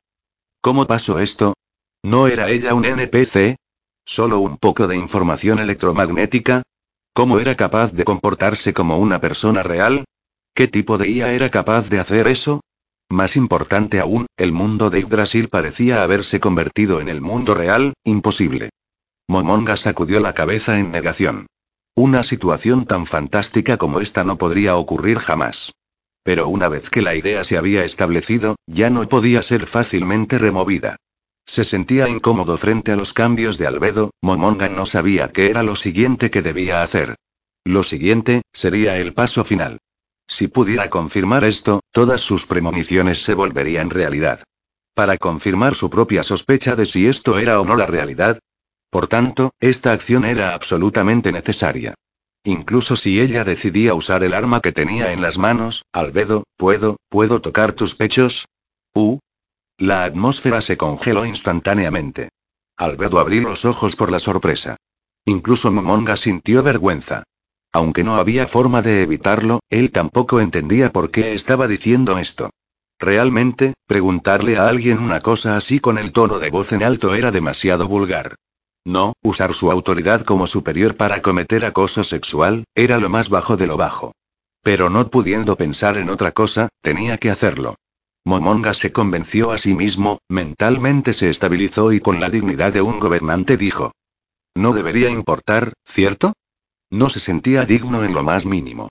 [0.61, 1.53] ¿Cómo pasó esto?
[2.03, 3.55] ¿No era ella un NPC?
[4.05, 6.63] ¿Solo un poco de información electromagnética?
[7.13, 10.05] ¿Cómo era capaz de comportarse como una persona real?
[10.53, 12.61] ¿Qué tipo de IA era capaz de hacer eso?
[13.09, 18.69] Más importante aún, el mundo de Yggdrasil parecía haberse convertido en el mundo real, imposible.
[19.27, 21.47] Momonga sacudió la cabeza en negación.
[21.95, 25.71] Una situación tan fantástica como esta no podría ocurrir jamás.
[26.27, 30.97] Pero una vez que la idea se había establecido, ya no podía ser fácilmente removida.
[31.45, 35.77] Se sentía incómodo frente a los cambios de albedo, Momonga no sabía qué era lo
[35.77, 37.15] siguiente que debía hacer.
[37.63, 39.77] Lo siguiente, sería el paso final.
[40.27, 44.43] Si pudiera confirmar esto, todas sus premoniciones se volverían realidad.
[44.93, 48.39] Para confirmar su propia sospecha de si esto era o no la realidad.
[48.89, 51.95] Por tanto, esta acción era absolutamente necesaria.
[52.47, 57.41] Incluso si ella decidía usar el arma que tenía en las manos, Albedo, ¿puedo, puedo
[57.41, 58.45] tocar tus pechos?
[58.95, 59.19] Uh.
[59.77, 62.29] La atmósfera se congeló instantáneamente.
[62.77, 64.77] Albedo abrió los ojos por la sorpresa.
[65.25, 67.23] Incluso Momonga sintió vergüenza.
[67.73, 72.49] Aunque no había forma de evitarlo, él tampoco entendía por qué estaba diciendo esto.
[72.97, 77.29] Realmente, preguntarle a alguien una cosa así con el tono de voz en alto era
[77.29, 78.35] demasiado vulgar.
[78.87, 83.67] No, usar su autoridad como superior para cometer acoso sexual, era lo más bajo de
[83.67, 84.13] lo bajo.
[84.63, 87.75] Pero no pudiendo pensar en otra cosa, tenía que hacerlo.
[88.23, 93.01] Momonga se convenció a sí mismo, mentalmente se estabilizó y con la dignidad de un
[93.01, 93.91] gobernante dijo.
[94.55, 96.31] No debería importar, ¿cierto?
[96.89, 98.87] No se sentía digno en lo más mínimo.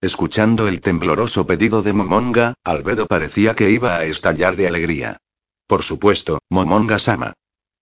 [0.00, 5.16] Escuchando el tembloroso pedido de Momonga, Albedo parecía que iba a estallar de alegría.
[5.66, 7.32] Por supuesto, Momonga Sama.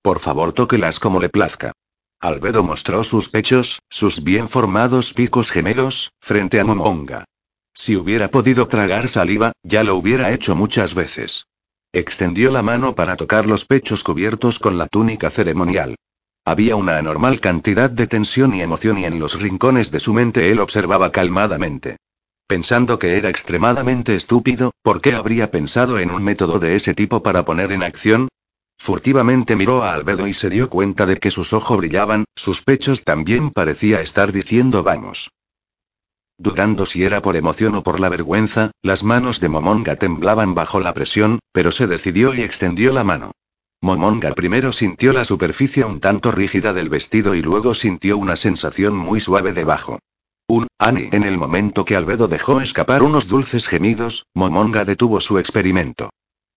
[0.02, 1.72] Por favor, tóquelas como le plazca.
[2.20, 7.24] Albedo mostró sus pechos, sus bien formados picos gemelos, frente a Momonga.
[7.74, 11.46] Si hubiera podido tragar saliva, ya lo hubiera hecho muchas veces.
[11.92, 15.94] Extendió la mano para tocar los pechos cubiertos con la túnica ceremonial.
[16.44, 20.50] Había una anormal cantidad de tensión y emoción y en los rincones de su mente
[20.50, 21.98] él observaba calmadamente.
[22.46, 27.22] Pensando que era extremadamente estúpido, ¿por qué habría pensado en un método de ese tipo
[27.22, 28.28] para poner en acción?
[28.78, 33.04] Furtivamente miró a Albedo y se dio cuenta de que sus ojos brillaban, sus pechos
[33.04, 35.30] también parecía estar diciendo vamos.
[36.38, 40.78] Dudando si era por emoción o por la vergüenza, las manos de Momonga temblaban bajo
[40.78, 43.32] la presión, pero se decidió y extendió la mano.
[43.80, 48.96] Momonga primero sintió la superficie un tanto rígida del vestido y luego sintió una sensación
[48.96, 49.98] muy suave debajo.
[50.46, 51.08] Un Ani.
[51.12, 56.10] En el momento que Albedo dejó escapar unos dulces gemidos, Momonga detuvo su experimento.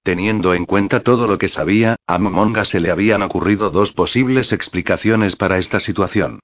[0.03, 4.51] Teniendo en cuenta todo lo que sabía, a Momonga se le habían ocurrido dos posibles
[4.51, 6.39] explicaciones para esta situación.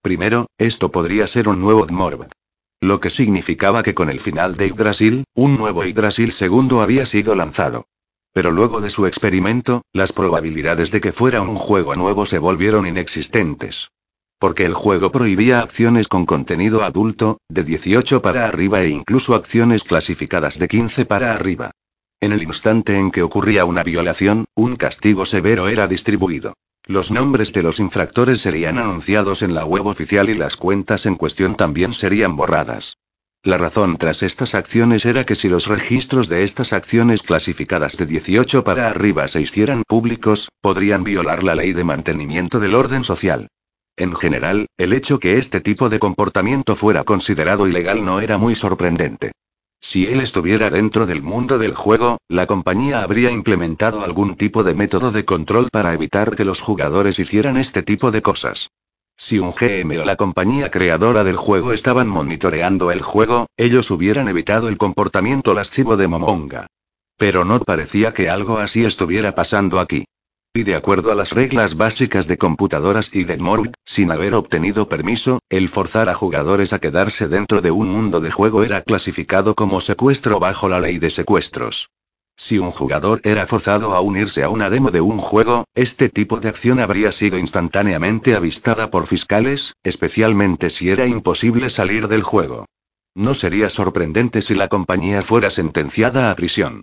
[0.00, 2.28] Primero, esto podría ser un nuevo Dmorb.
[2.80, 7.34] Lo que significaba que con el final de Yggdrasil, un nuevo Yggdrasil segundo había sido
[7.34, 7.84] lanzado.
[8.32, 12.86] Pero luego de su experimento, las probabilidades de que fuera un juego nuevo se volvieron
[12.86, 13.90] inexistentes.
[14.38, 19.84] Porque el juego prohibía acciones con contenido adulto, de 18 para arriba e incluso acciones
[19.84, 21.72] clasificadas de 15 para arriba.
[22.22, 26.54] En el instante en que ocurría una violación, un castigo severo era distribuido.
[26.86, 31.16] Los nombres de los infractores serían anunciados en la web oficial y las cuentas en
[31.16, 32.96] cuestión también serían borradas.
[33.42, 38.06] La razón tras estas acciones era que si los registros de estas acciones clasificadas de
[38.06, 43.48] 18 para arriba se hicieran públicos, podrían violar la ley de mantenimiento del orden social.
[43.96, 48.54] En general, el hecho que este tipo de comportamiento fuera considerado ilegal no era muy
[48.54, 49.32] sorprendente.
[49.84, 54.74] Si él estuviera dentro del mundo del juego, la compañía habría implementado algún tipo de
[54.74, 58.70] método de control para evitar que los jugadores hicieran este tipo de cosas.
[59.16, 64.28] Si un GM o la compañía creadora del juego estaban monitoreando el juego, ellos hubieran
[64.28, 66.68] evitado el comportamiento lascivo de Momonga.
[67.16, 70.04] Pero no parecía que algo así estuviera pasando aquí.
[70.54, 74.86] Y de acuerdo a las reglas básicas de computadoras y de Morg, sin haber obtenido
[74.86, 79.54] permiso, el forzar a jugadores a quedarse dentro de un mundo de juego era clasificado
[79.54, 81.88] como secuestro bajo la ley de secuestros.
[82.36, 86.38] Si un jugador era forzado a unirse a una demo de un juego, este tipo
[86.38, 92.66] de acción habría sido instantáneamente avistada por fiscales, especialmente si era imposible salir del juego.
[93.14, 96.82] No sería sorprendente si la compañía fuera sentenciada a prisión.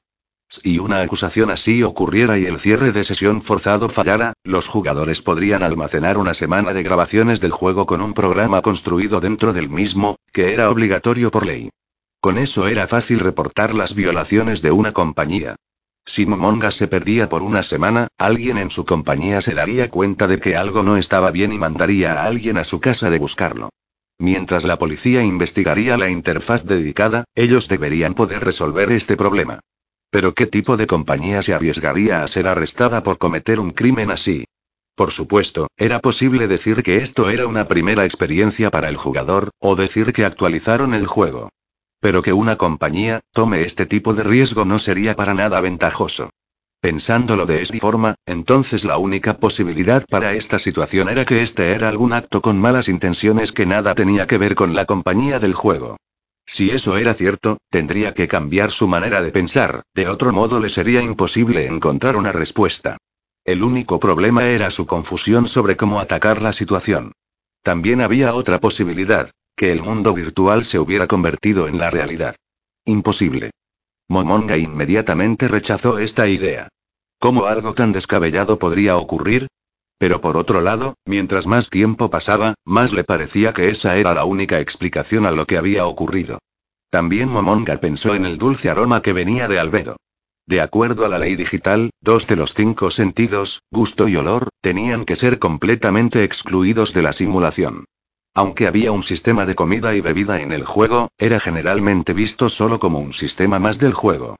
[0.51, 5.61] Si una acusación así ocurriera y el cierre de sesión forzado fallara, los jugadores podrían
[5.61, 10.51] almacenar una semana de grabaciones del juego con un programa construido dentro del mismo, que
[10.51, 11.69] era obligatorio por ley.
[12.19, 15.55] Con eso era fácil reportar las violaciones de una compañía.
[16.03, 20.39] Si Momonga se perdía por una semana, alguien en su compañía se daría cuenta de
[20.39, 23.69] que algo no estaba bien y mandaría a alguien a su casa de buscarlo.
[24.17, 29.59] Mientras la policía investigaría la interfaz dedicada, ellos deberían poder resolver este problema.
[30.11, 34.45] Pero ¿qué tipo de compañía se arriesgaría a ser arrestada por cometer un crimen así?
[34.95, 39.75] Por supuesto, era posible decir que esto era una primera experiencia para el jugador, o
[39.75, 41.49] decir que actualizaron el juego.
[42.01, 46.31] Pero que una compañía tome este tipo de riesgo no sería para nada ventajoso.
[46.81, 51.89] Pensándolo de esta forma, entonces la única posibilidad para esta situación era que este era
[51.89, 55.97] algún acto con malas intenciones que nada tenía que ver con la compañía del juego.
[56.49, 60.69] Si eso era cierto, tendría que cambiar su manera de pensar, de otro modo le
[60.69, 62.97] sería imposible encontrar una respuesta.
[63.45, 67.11] El único problema era su confusión sobre cómo atacar la situación.
[67.61, 72.35] También había otra posibilidad, que el mundo virtual se hubiera convertido en la realidad.
[72.83, 73.51] Imposible.
[74.07, 76.67] Momonga inmediatamente rechazó esta idea.
[77.19, 79.49] ¿Cómo algo tan descabellado podría ocurrir?
[79.99, 84.23] Pero por otro lado, mientras más tiempo pasaba, más le parecía que esa era la
[84.23, 86.39] única explicación a lo que había ocurrido.
[86.89, 89.97] También Momonga pensó en el dulce aroma que venía de Albedo.
[90.47, 95.05] De acuerdo a la ley digital, dos de los cinco sentidos, gusto y olor, tenían
[95.05, 97.85] que ser completamente excluidos de la simulación.
[98.33, 102.79] Aunque había un sistema de comida y bebida en el juego, era generalmente visto solo
[102.79, 104.37] como un sistema más del juego.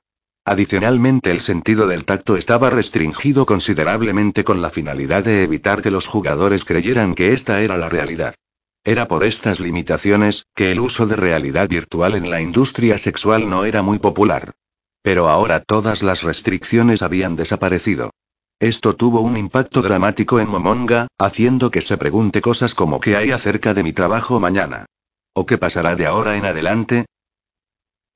[0.49, 6.07] Adicionalmente el sentido del tacto estaba restringido considerablemente con la finalidad de evitar que los
[6.07, 8.33] jugadores creyeran que esta era la realidad.
[8.83, 13.63] Era por estas limitaciones, que el uso de realidad virtual en la industria sexual no
[13.63, 14.53] era muy popular.
[15.03, 18.09] Pero ahora todas las restricciones habían desaparecido.
[18.59, 23.29] Esto tuvo un impacto dramático en Momonga, haciendo que se pregunte cosas como qué hay
[23.29, 24.88] acerca de mi trabajo mañana.
[25.33, 27.05] ¿O qué pasará de ahora en adelante?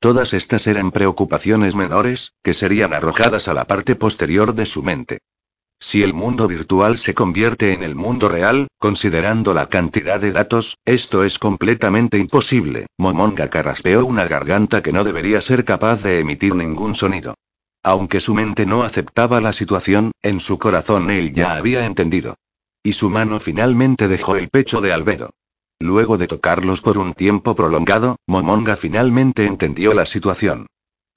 [0.03, 5.19] Todas estas eran preocupaciones menores, que serían arrojadas a la parte posterior de su mente.
[5.79, 10.77] Si el mundo virtual se convierte en el mundo real, considerando la cantidad de datos,
[10.83, 12.87] esto es completamente imposible.
[12.97, 17.35] Momonga carraspeó una garganta que no debería ser capaz de emitir ningún sonido.
[17.81, 22.35] Aunque su mente no aceptaba la situación, en su corazón él ya había entendido.
[22.83, 25.29] Y su mano finalmente dejó el pecho de Albedo.
[25.83, 30.67] Luego de tocarlos por un tiempo prolongado, Momonga finalmente entendió la situación.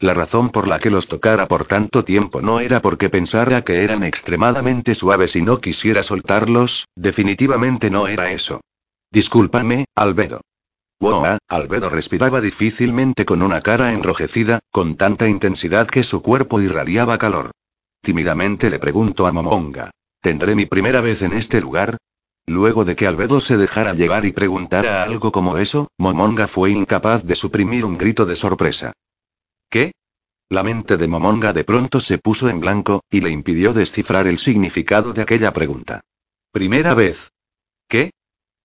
[0.01, 3.85] La razón por la que los tocara por tanto tiempo no era porque pensara que
[3.85, 8.61] eran extremadamente suaves y no quisiera soltarlos, definitivamente no era eso.
[9.13, 10.41] Discúlpame, Albedo.
[10.99, 17.19] Wow, Albedo respiraba difícilmente con una cara enrojecida, con tanta intensidad que su cuerpo irradiaba
[17.19, 17.53] calor.
[18.03, 19.93] Tímidamente le pregunto a Momonga.
[20.21, 21.99] ¿Tendré mi primera vez en este lugar?
[22.47, 27.25] Luego de que Albedo se dejara llevar y preguntara algo como eso, Momonga fue incapaz
[27.25, 28.93] de suprimir un grito de sorpresa.
[29.69, 29.93] ¿Qué?
[30.49, 34.39] La mente de Momonga de pronto se puso en blanco, y le impidió descifrar el
[34.39, 36.03] significado de aquella pregunta.
[36.53, 37.33] ¿Primera vez?
[37.89, 38.13] ¿Qué?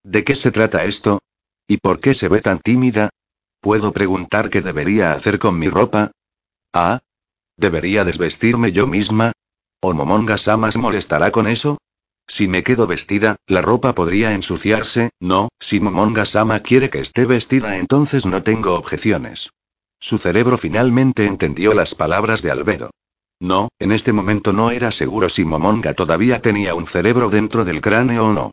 [0.03, 1.19] ¿De qué se trata esto?
[1.67, 3.09] ¿Y por qué se ve tan tímida?
[3.61, 6.11] ¿Puedo preguntar qué debería hacer con mi ropa?
[6.71, 6.99] Ah.
[7.57, 9.31] ¿Debería desvestirme yo misma?
[9.81, 11.79] ¿O Momonga Samas molestará con eso?
[12.31, 17.25] Si me quedo vestida, la ropa podría ensuciarse, no, si Momonga Sama quiere que esté
[17.25, 19.49] vestida entonces no tengo objeciones.
[19.99, 22.89] Su cerebro finalmente entendió las palabras de Albedo.
[23.41, 27.81] No, en este momento no era seguro si Momonga todavía tenía un cerebro dentro del
[27.81, 28.51] cráneo o no.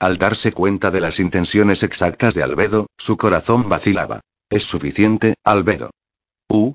[0.00, 4.22] Al darse cuenta de las intenciones exactas de Albedo, su corazón vacilaba.
[4.50, 5.92] ¿Es suficiente, Albedo?
[6.48, 6.72] Uh.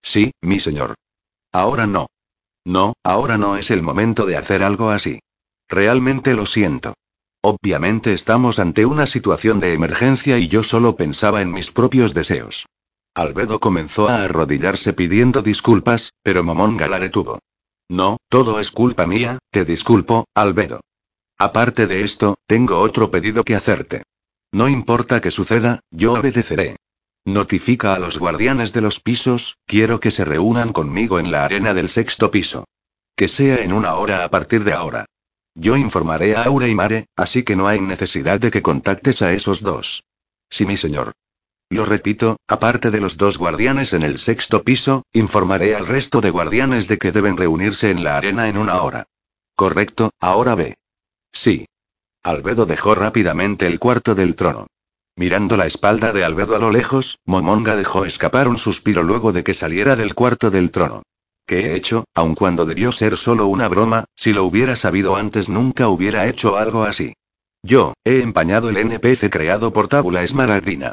[0.00, 0.94] Sí, mi señor.
[1.52, 2.06] Ahora no.
[2.64, 5.20] No, ahora no es el momento de hacer algo así.
[5.70, 6.94] Realmente lo siento.
[7.42, 12.66] Obviamente estamos ante una situación de emergencia y yo solo pensaba en mis propios deseos.
[13.14, 17.38] Albedo comenzó a arrodillarse pidiendo disculpas, pero Momonga la detuvo.
[17.88, 20.80] No, todo es culpa mía, te disculpo, Albedo.
[21.38, 24.02] Aparte de esto, tengo otro pedido que hacerte.
[24.52, 26.76] No importa que suceda, yo obedeceré.
[27.24, 31.74] Notifica a los guardianes de los pisos, quiero que se reúnan conmigo en la arena
[31.74, 32.64] del sexto piso.
[33.16, 35.06] Que sea en una hora a partir de ahora.
[35.54, 39.32] Yo informaré a Aura y Mare, así que no hay necesidad de que contactes a
[39.32, 40.04] esos dos.
[40.48, 41.12] Sí, mi señor.
[41.68, 46.30] Lo repito, aparte de los dos guardianes en el sexto piso, informaré al resto de
[46.30, 49.06] guardianes de que deben reunirse en la arena en una hora.
[49.54, 50.76] Correcto, ahora ve.
[51.32, 51.66] Sí.
[52.22, 54.66] Albedo dejó rápidamente el cuarto del trono.
[55.16, 59.44] Mirando la espalda de Albedo a lo lejos, Momonga dejó escapar un suspiro luego de
[59.44, 61.02] que saliera del cuarto del trono
[61.50, 65.48] que he hecho, aun cuando debió ser solo una broma, si lo hubiera sabido antes
[65.48, 67.14] nunca hubiera hecho algo así.
[67.60, 70.92] Yo, he empañado el NPC creado por Tábula Esmaragdina.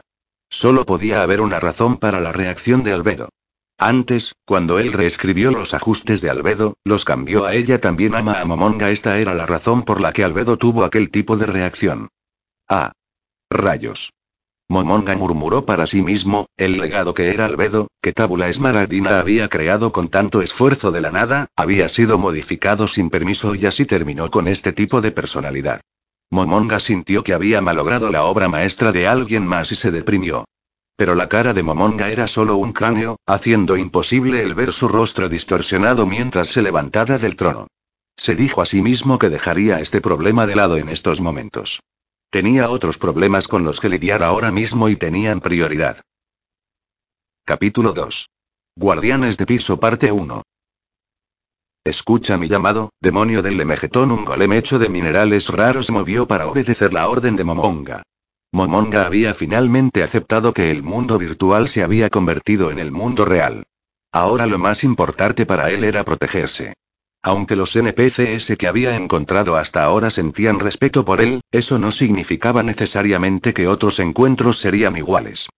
[0.50, 3.30] Solo podía haber una razón para la reacción de Albedo.
[3.78, 8.46] Antes, cuando él reescribió los ajustes de Albedo, los cambió a ella también ama a
[8.46, 8.90] Momonga.
[8.90, 12.08] Esta era la razón por la que Albedo tuvo aquel tipo de reacción.
[12.68, 12.94] Ah.
[13.52, 14.10] Rayos.
[14.70, 19.94] Momonga murmuró para sí mismo, el legado que era Albedo, que Tábula Esmaragdina había creado
[19.94, 24.50] con tanto esfuerzo de la nada, había sido modificado sin permiso y así terminó con
[24.50, 25.80] este tipo de personalidad.
[26.30, 30.44] Momonga sintió que había malogrado la obra maestra de alguien más y se deprimió.
[30.98, 35.30] Pero la cara de Momonga era solo un cráneo, haciendo imposible el ver su rostro
[35.30, 37.68] distorsionado mientras se levantaba del trono.
[38.18, 41.80] Se dijo a sí mismo que dejaría este problema de lado en estos momentos.
[42.30, 46.02] Tenía otros problemas con los que lidiar ahora mismo y tenían prioridad.
[47.46, 48.30] Capítulo 2.
[48.76, 50.44] Guardianes de piso parte 1.
[51.86, 54.12] Escucha mi llamado, demonio del Lemegetón.
[54.12, 58.04] Un golem hecho de minerales raros movió para obedecer la orden de Momonga.
[58.52, 63.64] Momonga había finalmente aceptado que el mundo virtual se había convertido en el mundo real.
[64.12, 66.74] Ahora lo más importante para él era protegerse.
[67.28, 72.64] Aunque los NPCs que había encontrado hasta ahora sentían respeto por él, eso no significaba
[72.64, 75.50] necesariamente que otros encuentros serían iguales.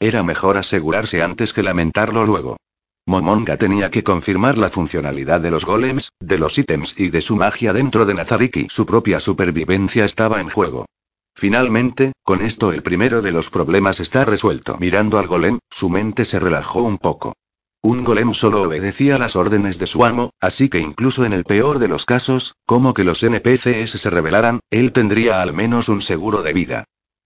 [0.00, 2.56] Era mejor asegurarse antes que lamentarlo luego.
[3.04, 7.36] Momonga tenía que confirmar la funcionalidad de los golems, de los ítems y de su
[7.36, 8.68] magia dentro de Nazariki.
[8.70, 10.86] Su propia supervivencia estaba en juego.
[11.36, 14.78] Finalmente, con esto el primero de los problemas está resuelto.
[14.78, 17.34] Mirando al golem, su mente se relajó un poco.
[17.80, 21.78] Un golem solo obedecía las órdenes de su amo, así que incluso en el peor
[21.78, 26.42] de los casos, como que los NPCs se rebelaran, él tendría al menos un seguro
[26.42, 26.84] de vida.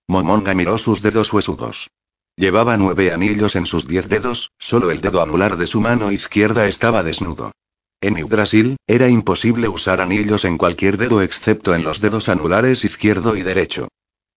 [0.08, 1.88] Momonga miró sus dedos huesudos.
[2.36, 6.66] Llevaba nueve anillos en sus diez dedos, solo el dedo anular de su mano izquierda
[6.66, 7.52] estaba desnudo.
[8.02, 13.36] En Yggdrasil, era imposible usar anillos en cualquier dedo excepto en los dedos anulares izquierdo
[13.36, 13.88] y derecho.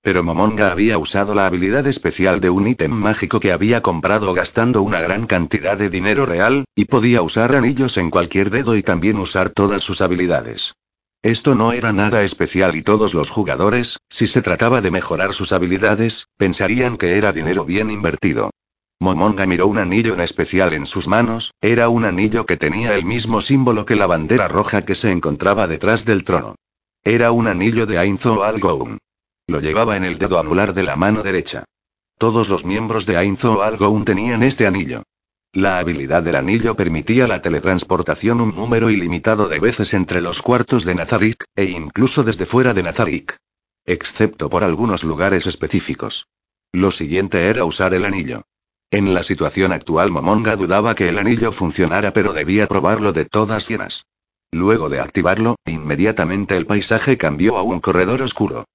[0.06, 4.84] Pero Momonga había usado la habilidad especial de un ítem mágico que había comprado gastando
[4.84, 9.18] una gran cantidad de dinero real, y podía usar anillos en cualquier dedo y también
[9.18, 10.76] usar todas sus habilidades.
[11.24, 15.52] Esto no era nada especial y todos los jugadores, si se trataba de mejorar sus
[15.52, 18.52] habilidades, pensarían que era dinero bien invertido.
[19.00, 23.06] Momonga miró un anillo en especial en sus manos, era un anillo que tenía el
[23.06, 26.54] mismo símbolo que la bandera roja que se encontraba detrás del trono.
[27.04, 29.00] Era un anillo de Ainzo Algoun.
[29.48, 31.66] Lo llevaba en el dedo anular de la mano derecha.
[32.18, 35.04] Todos los miembros de Ainzo Algoun tenían este anillo.
[35.54, 40.84] La habilidad del anillo permitía la teletransportación un número ilimitado de veces entre los cuartos
[40.84, 43.38] de Nazarik, e incluso desde fuera de Nazarik.
[43.86, 46.28] Excepto por algunos lugares específicos.
[46.74, 48.42] Lo siguiente era usar el anillo.
[48.92, 53.70] En la situación actual Momonga dudaba que el anillo funcionara pero debía probarlo de todas
[53.70, 54.08] llenas.
[54.52, 58.66] Luego de activarlo, inmediatamente el paisaje cambió a un corredor oscuro.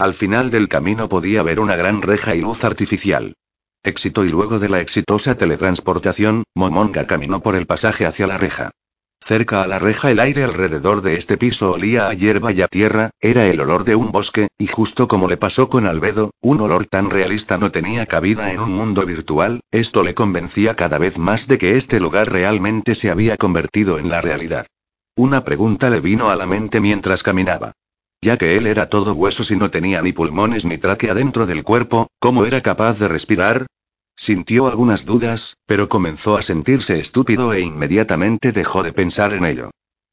[0.00, 3.34] Al final del camino podía ver una gran reja y luz artificial.
[3.82, 8.70] Éxito y luego de la exitosa teletransportación, Momonga caminó por el pasaje hacia la reja.
[9.22, 12.68] Cerca a la reja el aire alrededor de este piso olía a hierba y a
[12.68, 16.62] tierra, era el olor de un bosque, y justo como le pasó con Albedo, un
[16.62, 21.18] olor tan realista no tenía cabida en un mundo virtual, esto le convencía cada vez
[21.18, 24.66] más de que este lugar realmente se había convertido en la realidad.
[25.14, 27.74] Una pregunta le vino a la mente mientras caminaba.
[28.22, 31.64] Ya que él era todo huesos y no tenía ni pulmones ni tráquea dentro del
[31.64, 33.66] cuerpo, ¿cómo era capaz de respirar?
[34.14, 39.70] Sintió algunas dudas, pero comenzó a sentirse estúpido e inmediatamente dejó de pensar en ello.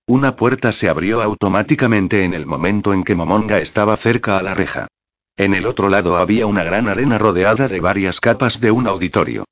[0.08, 4.56] Una puerta se abrió automáticamente en el momento en que Momonga estaba cerca a la
[4.56, 4.88] reja.
[5.36, 9.44] En el otro lado había una gran arena rodeada de varias capas de un auditorio.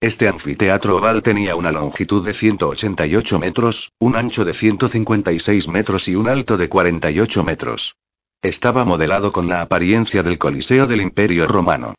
[0.00, 6.14] Este anfiteatro oval tenía una longitud de 188 metros, un ancho de 156 metros y
[6.14, 7.96] un alto de 48 metros.
[8.42, 11.94] Estaba modelado con la apariencia del Coliseo del Imperio Romano.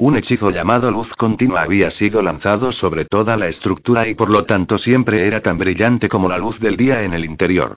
[0.00, 4.44] Un hechizo llamado luz continua había sido lanzado sobre toda la estructura y por lo
[4.44, 7.74] tanto siempre era tan brillante como la luz del día en el interior.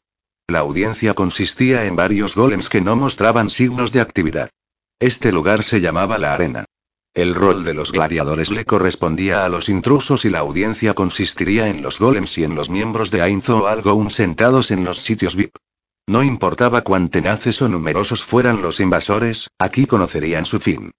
[0.47, 4.51] La audiencia consistía en varios golems que no mostraban signos de actividad.
[4.99, 6.65] Este lugar se llamaba la arena.
[7.13, 11.81] El rol de los gladiadores le correspondía a los intrusos y la audiencia consistiría en
[11.81, 15.57] los golems y en los miembros de Ainzo o algo sentados en los sitios VIP.
[16.07, 20.91] No importaba cuán tenaces o numerosos fueran los invasores, aquí conocerían su fin.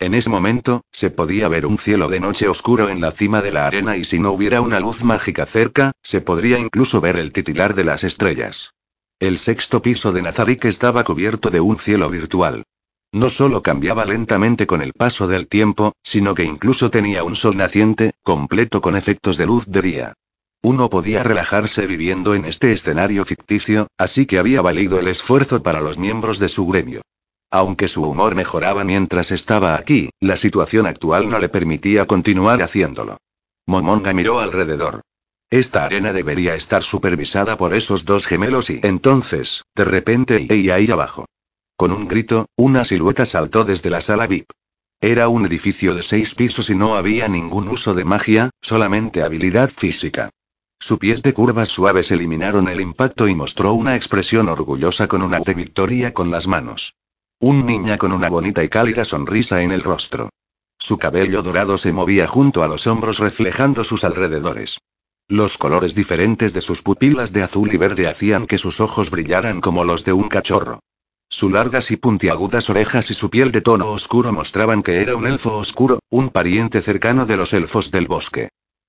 [0.00, 3.52] En ese momento, se podía ver un cielo de noche oscuro en la cima de
[3.52, 7.32] la arena y si no hubiera una luz mágica cerca, se podría incluso ver el
[7.32, 8.72] titilar de las estrellas.
[9.20, 12.64] El sexto piso de Nazarik estaba cubierto de un cielo virtual.
[13.12, 17.56] No solo cambiaba lentamente con el paso del tiempo, sino que incluso tenía un sol
[17.56, 20.14] naciente, completo con efectos de luz de día.
[20.62, 25.80] Uno podía relajarse viviendo en este escenario ficticio, así que había valido el esfuerzo para
[25.80, 27.02] los miembros de su gremio.
[27.50, 33.16] Aunque su humor mejoraba mientras estaba aquí, la situación actual no le permitía continuar haciéndolo.
[33.66, 35.00] Momonga miró alrededor.
[35.50, 40.88] Esta arena debería estar supervisada por esos dos gemelos y entonces, de repente y ahí
[40.90, 41.26] abajo.
[41.80, 44.50] Con un grito, una silueta saltó desde la sala VIP.
[45.00, 49.70] Era un edificio de seis pisos y no había ningún uso de magia, solamente habilidad
[49.70, 50.28] física.
[50.78, 55.40] Su pies de curvas suaves eliminaron el impacto y mostró una expresión orgullosa con una
[55.40, 56.96] de victoria con las manos.
[57.38, 60.28] Un niña con una bonita y cálida sonrisa en el rostro.
[60.78, 64.80] Su cabello dorado se movía junto a los hombros reflejando sus alrededores.
[65.28, 69.62] Los colores diferentes de sus pupilas de azul y verde hacían que sus ojos brillaran
[69.62, 70.80] como los de un cachorro.
[71.32, 75.28] Sus largas y puntiagudas orejas y su piel de tono oscuro mostraban que era un
[75.28, 78.48] elfo oscuro, un pariente cercano de los elfos del bosque.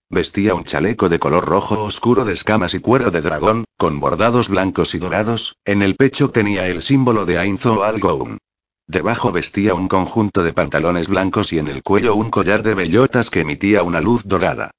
[0.10, 4.50] Vestía un chaleco de color rojo oscuro de escamas y cuero de dragón, con bordados
[4.50, 8.40] blancos y dorados, en el pecho tenía el símbolo de Ainzo Algoun.
[8.88, 13.30] Debajo vestía un conjunto de pantalones blancos y en el cuello un collar de bellotas
[13.30, 14.72] que emitía una luz dorada.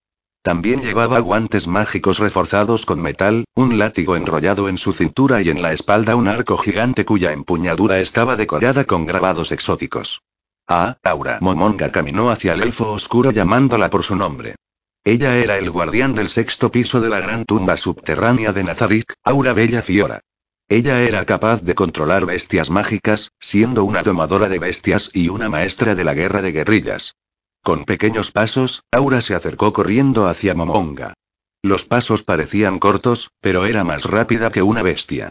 [0.42, 5.62] También llevaba guantes mágicos reforzados con metal, un látigo enrollado en su cintura y en
[5.62, 10.20] la espalda un arco gigante cuya empuñadura estaba decorada con grabados exóticos.
[10.68, 11.38] Ah, Aura.
[11.40, 14.56] Momonga caminó hacia el elfo oscuro llamándola por su nombre.
[15.04, 19.52] Ella era el guardián del sexto piso de la gran tumba subterránea de Nazarik, Aura
[19.52, 20.20] Bella Fiora.
[20.68, 25.94] Ella era capaz de controlar bestias mágicas, siendo una domadora de bestias y una maestra
[25.94, 27.14] de la guerra de guerrillas.
[27.62, 31.14] Con pequeños pasos, Aura se acercó corriendo hacia Momonga.
[31.62, 35.30] Los pasos parecían cortos, pero era más rápida que una bestia.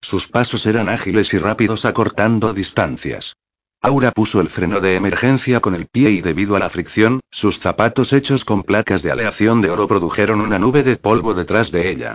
[0.00, 3.34] Sus pasos eran ágiles y rápidos acortando distancias.
[3.80, 7.58] Aura puso el freno de emergencia con el pie y debido a la fricción, sus
[7.58, 11.90] zapatos hechos con placas de aleación de oro produjeron una nube de polvo detrás de
[11.90, 12.14] ella.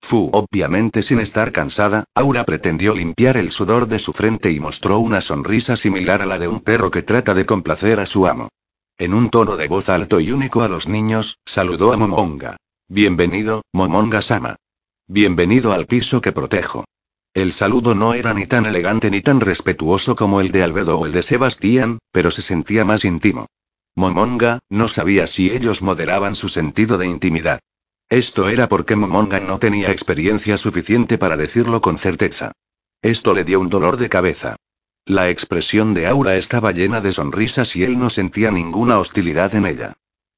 [0.00, 5.00] Fu, obviamente sin estar cansada, Aura pretendió limpiar el sudor de su frente y mostró
[5.00, 8.48] una sonrisa similar a la de un perro que trata de complacer a su amo.
[9.00, 12.56] En un tono de voz alto y único a los niños, saludó a Momonga.
[12.88, 14.56] Bienvenido, Momonga-sama.
[15.06, 16.84] Bienvenido al piso que protejo.
[17.32, 21.06] El saludo no era ni tan elegante ni tan respetuoso como el de Albedo o
[21.06, 23.46] el de Sebastián, pero se sentía más íntimo.
[23.94, 27.60] Momonga, no sabía si ellos moderaban su sentido de intimidad.
[28.08, 32.50] Esto era porque Momonga no tenía experiencia suficiente para decirlo con certeza.
[33.00, 34.56] Esto le dio un dolor de cabeza.
[35.08, 39.64] La expresión de Aura estaba llena de sonrisas y él no sentía ninguna hostilidad en
[39.64, 39.94] ella.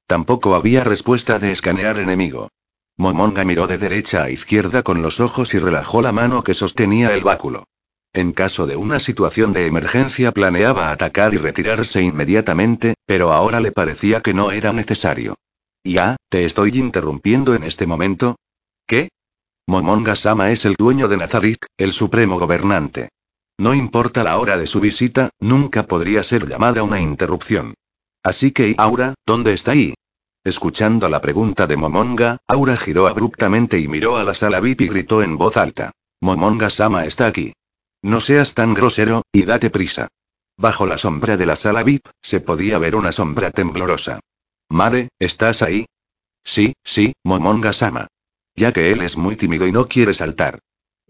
[0.07, 2.47] Tampoco había respuesta de escanear enemigo.
[2.95, 7.13] Momonga miró de derecha a izquierda con los ojos y relajó la mano que sostenía
[7.13, 7.65] el báculo.
[8.13, 13.73] En caso de una situación de emergencia planeaba atacar y retirarse inmediatamente, pero ahora le
[13.73, 15.35] parecía que no era necesario.
[15.83, 18.37] Ya, ¿te estoy interrumpiendo en este momento?
[18.87, 19.09] ¿Qué?
[19.67, 23.09] Momonga Sama es el dueño de Nazarik, el supremo gobernante.
[23.61, 27.75] No importa la hora de su visita, nunca podría ser llamada una interrupción.
[28.23, 29.93] Así que, Aura, ¿dónde está ahí?
[30.43, 34.87] Escuchando la pregunta de Momonga, Aura giró abruptamente y miró a la sala VIP y
[34.87, 35.91] gritó en voz alta.
[36.21, 37.53] Momonga-sama está aquí.
[38.01, 40.07] No seas tan grosero, y date prisa.
[40.57, 44.21] Bajo la sombra de la sala VIP, se podía ver una sombra temblorosa.
[44.69, 45.85] Mare, ¿estás ahí?
[46.43, 48.07] Sí, sí, Momonga-sama.
[48.55, 50.61] Ya que él es muy tímido y no quiere saltar.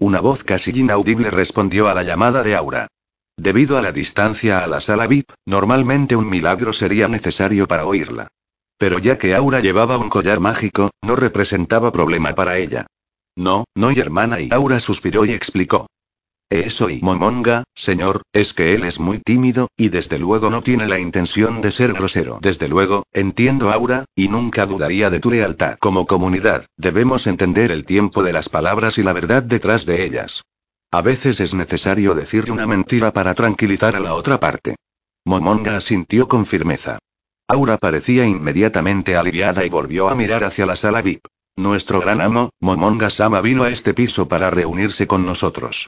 [0.02, 2.88] Una voz casi inaudible respondió a la llamada de Aura.
[3.36, 8.26] Debido a la distancia a la sala VIP, normalmente un milagro sería necesario para oírla.
[8.78, 12.88] Pero ya que Aura llevaba un collar mágico, no representaba problema para ella.
[13.36, 15.86] No, no y hermana y Aura suspiró y explicó.
[16.52, 20.86] Eso y Momonga, señor, es que él es muy tímido, y desde luego no tiene
[20.86, 22.40] la intención de ser grosero.
[22.42, 25.78] Desde luego, entiendo Aura, y nunca dudaría de tu lealtad.
[25.78, 30.42] Como comunidad, debemos entender el tiempo de las palabras y la verdad detrás de ellas.
[30.90, 34.76] A veces es necesario decirle una mentira para tranquilizar a la otra parte.
[35.24, 36.98] Momonga asintió con firmeza.
[37.48, 41.24] Aura parecía inmediatamente aliviada y volvió a mirar hacia la sala VIP.
[41.56, 45.86] Nuestro gran amo, Momonga Sama vino a este piso para reunirse con nosotros.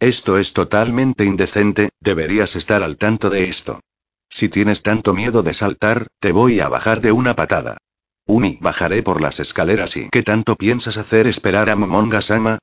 [0.00, 3.80] Esto es totalmente indecente, deberías estar al tanto de esto.
[4.28, 7.78] Si tienes tanto miedo de saltar, te voy a bajar de una patada.
[8.26, 12.58] Uni, bajaré por las escaleras y ¿qué tanto piensas hacer esperar a Momonga Sama?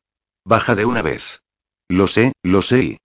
[0.46, 1.42] Baja de una vez.
[1.88, 2.98] Lo sé, lo sé y...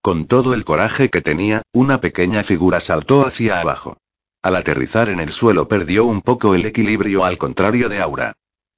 [0.00, 3.98] Con todo el coraje que tenía, una pequeña figura saltó hacia abajo.
[4.42, 8.32] Al aterrizar en el suelo perdió un poco el equilibrio al contrario de Aura.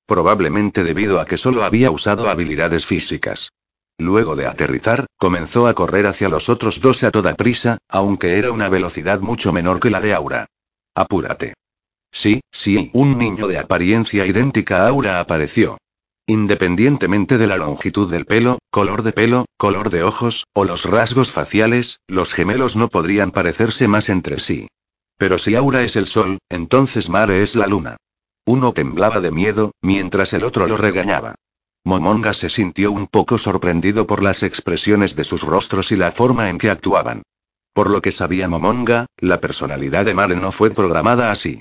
[0.06, 3.52] Probablemente debido a que solo había usado habilidades físicas.
[4.00, 8.50] Luego de aterrizar, comenzó a correr hacia los otros dos a toda prisa, aunque era
[8.50, 10.46] una velocidad mucho menor que la de Aura.
[10.94, 11.52] Apúrate.
[12.10, 15.76] Sí, sí, un niño de apariencia idéntica a Aura apareció.
[16.26, 21.30] Independientemente de la longitud del pelo, color de pelo, color de ojos, o los rasgos
[21.30, 24.68] faciales, los gemelos no podrían parecerse más entre sí.
[25.18, 27.98] Pero si Aura es el sol, entonces Mare es la luna.
[28.46, 31.34] Uno temblaba de miedo, mientras el otro lo regañaba.
[31.84, 36.50] Momonga se sintió un poco sorprendido por las expresiones de sus rostros y la forma
[36.50, 37.22] en que actuaban.
[37.72, 41.60] Por lo que sabía Momonga, la personalidad de Mare no fue programada así.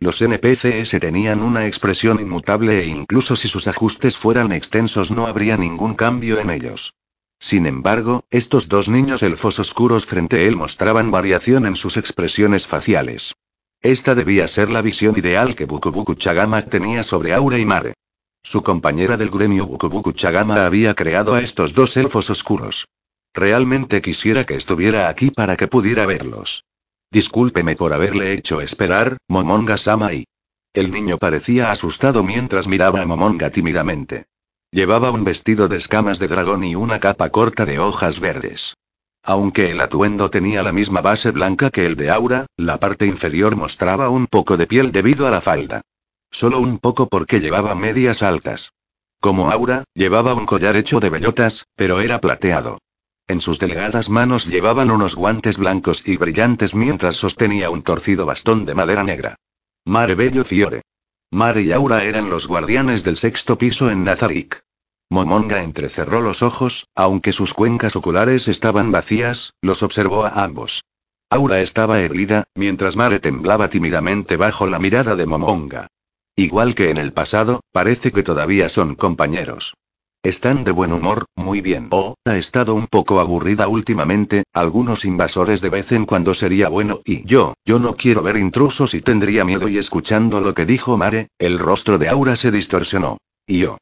[0.00, 5.56] Los NPCs tenían una expresión inmutable e incluso si sus ajustes fueran extensos no habría
[5.56, 6.94] ningún cambio en ellos.
[7.38, 12.66] Sin embargo, estos dos niños elfos oscuros frente a él mostraban variación en sus expresiones
[12.66, 13.34] faciales.
[13.82, 17.94] Esta debía ser la visión ideal que Bukubuku Chagama tenía sobre Aura y Mare.
[18.42, 22.88] Su compañera del gremio Bukubuku Chagama había creado a estos dos elfos oscuros.
[23.34, 26.64] Realmente quisiera que estuviera aquí para que pudiera verlos.
[27.12, 30.24] Discúlpeme por haberle hecho esperar, Momonga Samai.
[30.72, 34.26] El niño parecía asustado mientras miraba a Momonga tímidamente.
[34.72, 38.74] Llevaba un vestido de escamas de dragón y una capa corta de hojas verdes.
[39.22, 43.54] Aunque el atuendo tenía la misma base blanca que el de Aura, la parte inferior
[43.56, 45.82] mostraba un poco de piel debido a la falda.
[46.30, 48.72] Solo un poco porque llevaba medias altas.
[49.20, 52.78] Como Aura, llevaba un collar hecho de bellotas, pero era plateado.
[53.26, 58.64] En sus delgadas manos llevaban unos guantes blancos y brillantes mientras sostenía un torcido bastón
[58.64, 59.36] de madera negra.
[59.84, 60.82] Mare Bello Fiore.
[61.30, 64.62] Mare y Aura eran los guardianes del sexto piso en Nazarik.
[65.10, 70.82] Momonga entrecerró los ojos, aunque sus cuencas oculares estaban vacías, los observó a ambos.
[71.30, 75.88] Aura estaba herida, mientras Mare temblaba tímidamente bajo la mirada de Momonga.
[76.36, 79.74] Igual que en el pasado, parece que todavía son compañeros.
[80.22, 81.88] Están de buen humor, muy bien.
[81.90, 87.00] Oh, ha estado un poco aburrida últimamente, algunos invasores de vez en cuando sería bueno
[87.06, 90.98] y yo, yo no quiero ver intrusos y tendría miedo y escuchando lo que dijo
[90.98, 93.16] Mare, el rostro de Aura se distorsionó.
[93.46, 93.78] Y yo.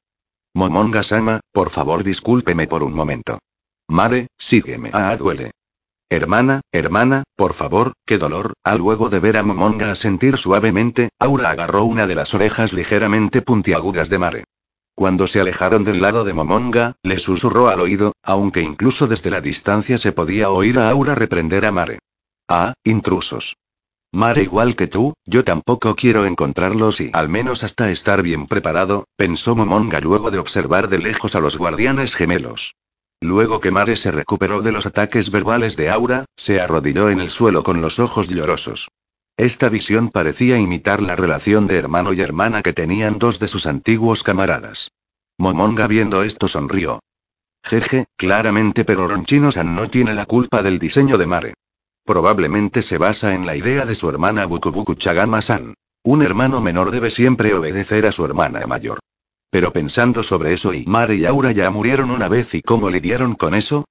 [0.55, 3.41] Momonga-sama, por favor discúlpeme por un momento.
[3.89, 4.91] Mare, sígueme.
[4.93, 5.51] Ah, duele.
[6.11, 8.55] Hermana, hermana, por favor, qué dolor.
[8.65, 13.43] A luego de ver a Momonga sentir suavemente, Aura agarró una de las orejas ligeramente
[13.43, 14.45] puntiagudas de Mare.
[14.95, 19.43] Cuando se alejaron del lado de Momonga, le susurró al oído, aunque incluso desde la
[19.43, 21.99] distancia se podía oír a Aura reprender a Mare.
[22.49, 23.57] Ah, intrusos.
[24.11, 29.05] Mare igual que tú, yo tampoco quiero encontrarlos y al menos hasta estar bien preparado,
[29.17, 32.75] pensó Momonga luego de observar de lejos a los guardianes gemelos.
[33.21, 37.31] Luego que Mare se recuperó de los ataques verbales de Aura, se arrodilló en el
[37.31, 38.89] suelo con los ojos llorosos.
[39.37, 43.67] Esta visión parecía imitar la relación de hermano y hermana que tenían dos de sus
[43.67, 44.91] antiguos camaradas.
[45.37, 47.01] Momonga viendo esto sonrió.
[47.65, 51.55] Jeje, claramente pero Ronchino-san no tiene la culpa del diseño de Mare.
[52.05, 55.75] Probablemente se basa en la idea de su hermana Bukubuku Chagama-san.
[56.05, 58.99] Un hermano menor debe siempre obedecer a su hermana mayor.
[59.51, 63.35] Pero pensando sobre eso y Mare y Aura ya murieron una vez y cómo lidiaron
[63.35, 63.85] con eso,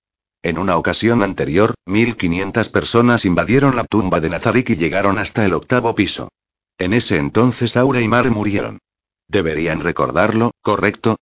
[0.43, 5.53] en una ocasión anterior, 1500 personas invadieron la tumba de Nazarik y llegaron hasta el
[5.53, 6.29] octavo piso.
[6.77, 8.79] En ese entonces Aura y Mare murieron.
[9.27, 11.17] Deberían recordarlo, ¿correcto?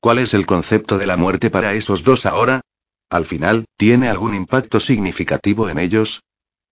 [0.00, 2.62] ¿Cuál es el concepto de la muerte para esos dos ahora?
[3.10, 6.22] Al final, ¿tiene algún impacto significativo en ellos?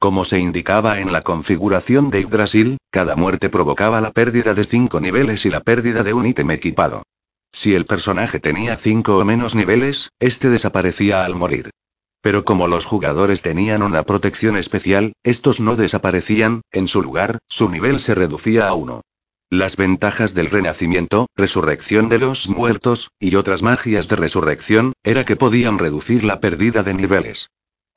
[0.01, 4.99] Como se indicaba en la configuración de Yggdrasil, cada muerte provocaba la pérdida de cinco
[4.99, 7.03] niveles y la pérdida de un ítem equipado.
[7.53, 11.69] Si el personaje tenía cinco o menos niveles, este desaparecía al morir.
[12.23, 17.69] Pero como los jugadores tenían una protección especial, estos no desaparecían, en su lugar, su
[17.69, 19.03] nivel se reducía a uno.
[19.51, 25.37] Las ventajas del renacimiento, resurrección de los muertos, y otras magias de resurrección, era que
[25.37, 27.51] podían reducir la pérdida de niveles.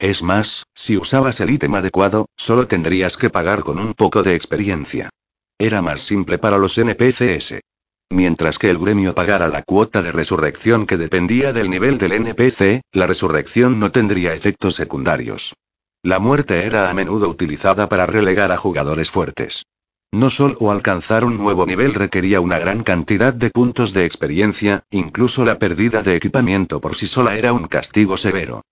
[0.03, 4.35] Es más, si usabas el ítem adecuado, solo tendrías que pagar con un poco de
[4.35, 5.09] experiencia.
[5.57, 7.61] Era más simple para los NPCs.
[8.09, 12.81] Mientras que el gremio pagara la cuota de resurrección que dependía del nivel del NPC,
[12.91, 15.53] la resurrección no tendría efectos secundarios.
[16.01, 19.63] La muerte era a menudo utilizada para relegar a jugadores fuertes.
[20.11, 25.45] No solo alcanzar un nuevo nivel requería una gran cantidad de puntos de experiencia, incluso
[25.45, 28.63] la pérdida de equipamiento por sí sola era un castigo severo.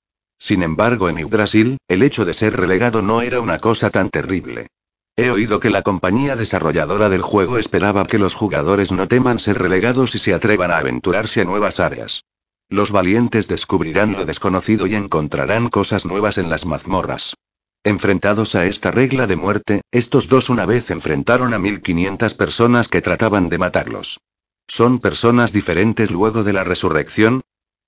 [0.42, 4.70] Sin embargo, en Yggdrasil, el hecho de ser relegado no era una cosa tan terrible.
[5.16, 9.60] He oído que la compañía desarrolladora del juego esperaba que los jugadores no teman ser
[9.60, 12.24] relegados y se atrevan a aventurarse a nuevas áreas.
[12.70, 17.36] Los valientes descubrirán lo desconocido y encontrarán cosas nuevas en las mazmorras.
[17.84, 23.04] Enfrentados a esta regla de muerte, estos dos una vez enfrentaron a 1500 personas que
[23.04, 24.20] trataban de matarlos.
[24.68, 27.42] ¿Son personas diferentes luego de la resurrección?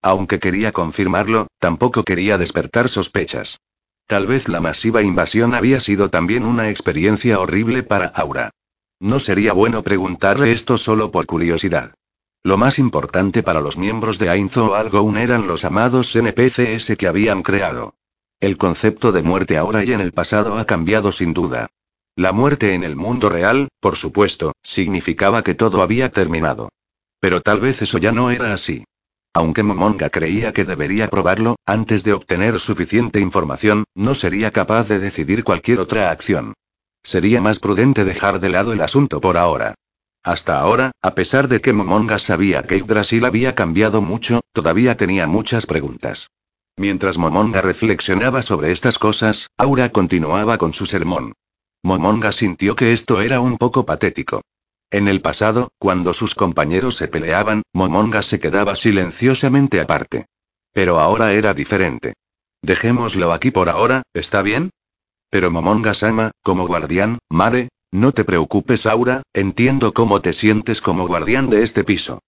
[0.04, 3.62] Aunque quería confirmarlo, tampoco quería despertar sospechas.
[4.06, 8.52] Tal vez la masiva invasión había sido también una experiencia horrible para Aura.
[9.00, 11.94] No sería bueno preguntarle esto solo por curiosidad.
[12.44, 17.08] Lo más importante para los miembros de Ainzo o Algoun eran los amados NPCs que
[17.08, 17.96] habían creado.
[18.42, 21.68] El concepto de muerte ahora y en el pasado ha cambiado sin duda.
[22.18, 26.70] La muerte en el mundo real, por supuesto, significaba que todo había terminado.
[27.22, 28.84] Pero tal vez eso ya no era así.
[29.34, 35.00] Aunque Momonga creía que debería probarlo, antes de obtener suficiente información, no sería capaz de
[35.00, 36.54] decidir cualquier otra acción.
[37.02, 39.74] Sería más prudente dejar de lado el asunto por ahora.
[40.24, 45.28] Hasta ahora, a pesar de que Momonga sabía que Yggdrasil había cambiado mucho, todavía tenía
[45.28, 46.30] muchas preguntas.
[46.78, 51.34] Mientras Momonga reflexionaba sobre estas cosas, Aura continuaba con su sermón.
[51.84, 54.42] Momonga sintió que esto era un poco patético.
[54.94, 60.28] En el pasado, cuando sus compañeros se peleaban, Momonga se quedaba silenciosamente aparte.
[60.72, 62.14] Pero ahora era diferente.
[62.62, 64.70] Dejémoslo aquí por ahora, ¿está bien?
[65.32, 71.50] Pero Momonga-sama, como guardián, Mare, no te preocupes Aura, entiendo cómo te sientes como guardián
[71.50, 72.20] de este piso.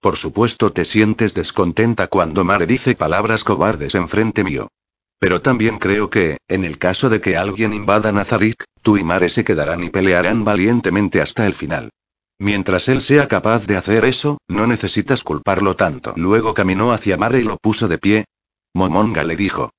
[0.00, 4.68] Por supuesto te sientes descontenta cuando Mare dice palabras cobardes enfrente mío.
[5.18, 9.28] Pero también creo que, en el caso de que alguien invada Nazarik, tú y Mare
[9.28, 11.90] se quedarán y pelearán valientemente hasta el final.
[12.38, 16.14] Mientras él sea capaz de hacer eso, no necesitas culparlo tanto.
[16.16, 18.24] Luego caminó hacia Mare y lo puso de pie.
[18.74, 19.70] Momonga le dijo.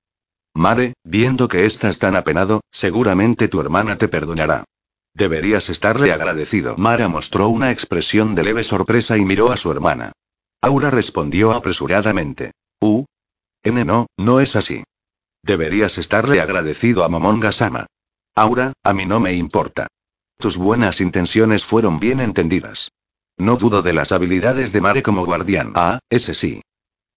[0.53, 4.63] Mare, viendo que estás tan apenado, seguramente tu hermana te perdonará.
[5.13, 6.77] Deberías estarle agradecido.
[6.77, 10.13] Mara mostró una expresión de leve sorpresa y miró a su hermana.
[10.61, 12.51] Aura respondió apresuradamente.
[12.79, 13.05] Uh.
[13.63, 14.83] N no, no es así.
[15.43, 17.85] Deberías estarle agradecido a Momonga-sama.
[18.35, 19.87] Aura, a mí no me importa.
[20.37, 22.91] Tus buenas intenciones fueron bien entendidas.
[23.37, 25.71] No dudo de las habilidades de Mare como guardián.
[25.75, 26.61] Ah, ese sí.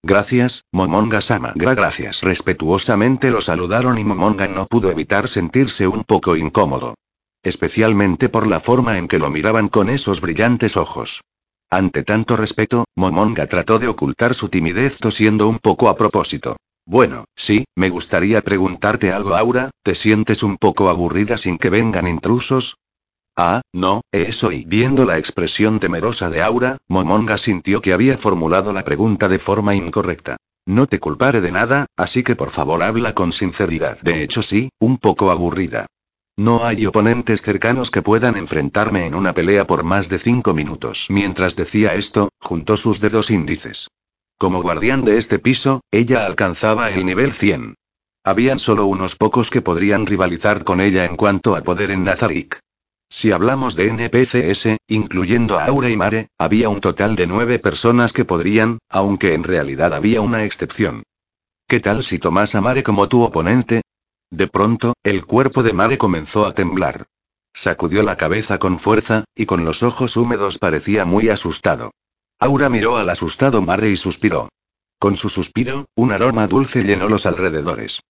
[0.02, 1.52] Gracias, Momonga-sama.
[1.56, 2.22] gracias.
[2.22, 6.94] Respetuosamente lo saludaron y Momonga no pudo evitar sentirse un poco incómodo.
[7.42, 11.22] Especialmente por la forma en que lo miraban con esos brillantes ojos.
[11.70, 16.56] Ante tanto respeto, Momonga trató de ocultar su timidez tosiendo un poco a propósito.
[16.86, 22.08] Bueno, sí, me gustaría preguntarte algo, Aura, ¿te sientes un poco aburrida sin que vengan
[22.08, 22.76] intrusos?
[23.40, 28.72] Ah, no, eso y viendo la expresión temerosa de Aura, Momonga sintió que había formulado
[28.72, 30.38] la pregunta de forma incorrecta.
[30.66, 34.00] No te culparé de nada, así que por favor habla con sinceridad.
[34.00, 35.86] De hecho sí, un poco aburrida.
[36.36, 41.06] No hay oponentes cercanos que puedan enfrentarme en una pelea por más de cinco minutos.
[41.08, 43.86] Mientras decía esto, juntó sus dedos índices.
[44.36, 47.76] Como guardián de este piso, ella alcanzaba el nivel 100.
[48.24, 52.58] Habían solo unos pocos que podrían rivalizar con ella en cuanto a poder en Nazarik.
[53.10, 58.12] Si hablamos de NPCS, incluyendo a Aura y Mare, había un total de nueve personas
[58.12, 61.04] que podrían, aunque en realidad había una excepción.
[61.66, 63.80] ¿Qué tal si tomas a Mare como tu oponente?
[64.30, 67.06] De pronto, el cuerpo de Mare comenzó a temblar.
[67.54, 71.92] Sacudió la cabeza con fuerza, y con los ojos húmedos parecía muy asustado.
[72.38, 74.50] Aura miró al asustado Mare y suspiró.
[74.98, 78.00] Con su suspiro, un aroma dulce llenó los alrededores.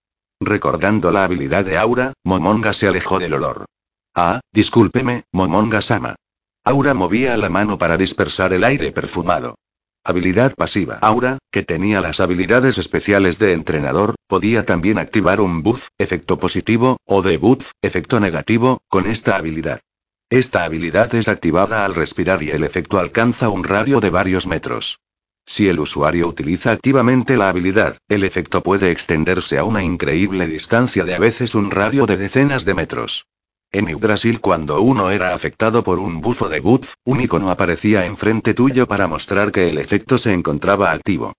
[0.41, 3.67] Recordando la habilidad de Aura, Momonga se alejó del olor.
[4.15, 6.17] Ah, discúlpeme, Momonga-sama.
[6.65, 9.57] Aura movía la mano para dispersar el aire perfumado.
[10.05, 10.99] Habilidad pasiva.
[11.03, 16.97] Aura, que tenía las habilidades especiales de entrenador, podía también activar un buff, efecto positivo,
[17.05, 19.81] o debuff, efecto negativo, con esta habilidad.
[20.31, 24.99] Esta habilidad es activada al respirar y el efecto alcanza un radio de varios metros.
[25.47, 31.05] Si el usuario utiliza activamente la habilidad, el efecto puede extenderse a una increíble distancia
[31.05, 33.25] de a veces un radio de decenas de metros.
[33.71, 38.55] En Brasil cuando uno era afectado por un bufo de buff, un icono aparecía enfrente
[38.55, 41.35] tuyo para mostrar que el efecto se encontraba activo.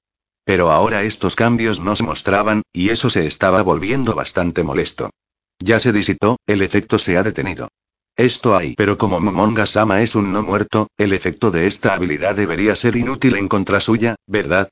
[0.46, 5.10] Pero ahora estos cambios no se mostraban, y eso se estaba volviendo bastante molesto.
[5.58, 7.70] Ya se disitó, el efecto se ha detenido.
[8.16, 12.36] Esto hay, pero como Momonga Sama es un no muerto, el efecto de esta habilidad
[12.36, 14.70] debería ser inútil en contra suya, ¿verdad?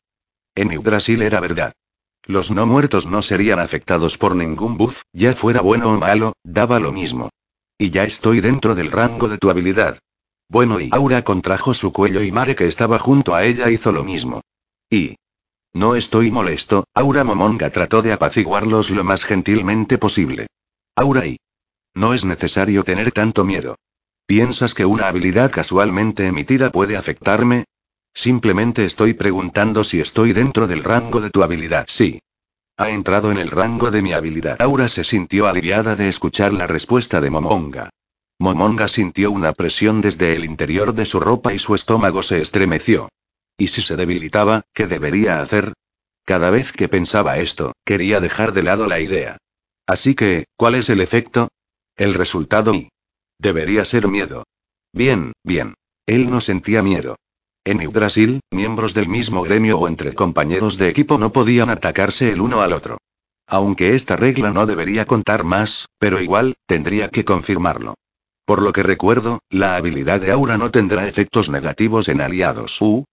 [0.54, 1.74] En Brasil era verdad.
[2.24, 6.80] Los no muertos no serían afectados por ningún buff, ya fuera bueno o malo, daba
[6.80, 7.30] lo mismo.
[7.78, 10.00] Y ya estoy dentro del rango de tu habilidad.
[10.50, 14.04] Bueno, y Aura contrajo su cuello y Mare que estaba junto a ella hizo lo
[14.04, 14.42] mismo.
[14.90, 15.18] Y...
[15.74, 20.48] No estoy molesto, Aura Momonga trató de apaciguarlos lo más gentilmente posible.
[20.96, 21.38] Aura y...
[21.94, 23.76] No es necesario tener tanto miedo.
[24.26, 27.66] ¿Piensas que una habilidad casualmente emitida puede afectarme?
[28.14, 31.86] Simplemente estoy preguntando si estoy dentro del rango de tu habilidad.
[31.88, 32.20] Sí.
[32.78, 34.62] Ha entrado en el rango de mi habilidad.
[34.62, 37.90] Aura se sintió aliviada de escuchar la respuesta de Momonga.
[38.38, 43.10] Momonga sintió una presión desde el interior de su ropa y su estómago se estremeció.
[43.58, 45.74] ¿Y si se debilitaba, qué debería hacer?
[46.24, 49.38] Cada vez que pensaba esto, quería dejar de lado la idea.
[49.88, 51.48] Así que, ¿cuál es el efecto?
[51.96, 52.90] El resultado y...
[53.40, 54.44] Debería ser miedo.
[54.94, 55.74] Bien, bien.
[56.06, 57.16] Él no sentía miedo.
[57.68, 62.40] En Brasil, miembros del mismo gremio o entre compañeros de equipo no podían atacarse el
[62.40, 62.98] uno al otro.
[63.46, 67.96] Aunque esta regla no debería contar más, pero igual, tendría que confirmarlo.
[68.46, 72.82] Por lo que recuerdo, la habilidad de Aura no tendrá efectos negativos en aliados.
[72.82, 73.04] Uh.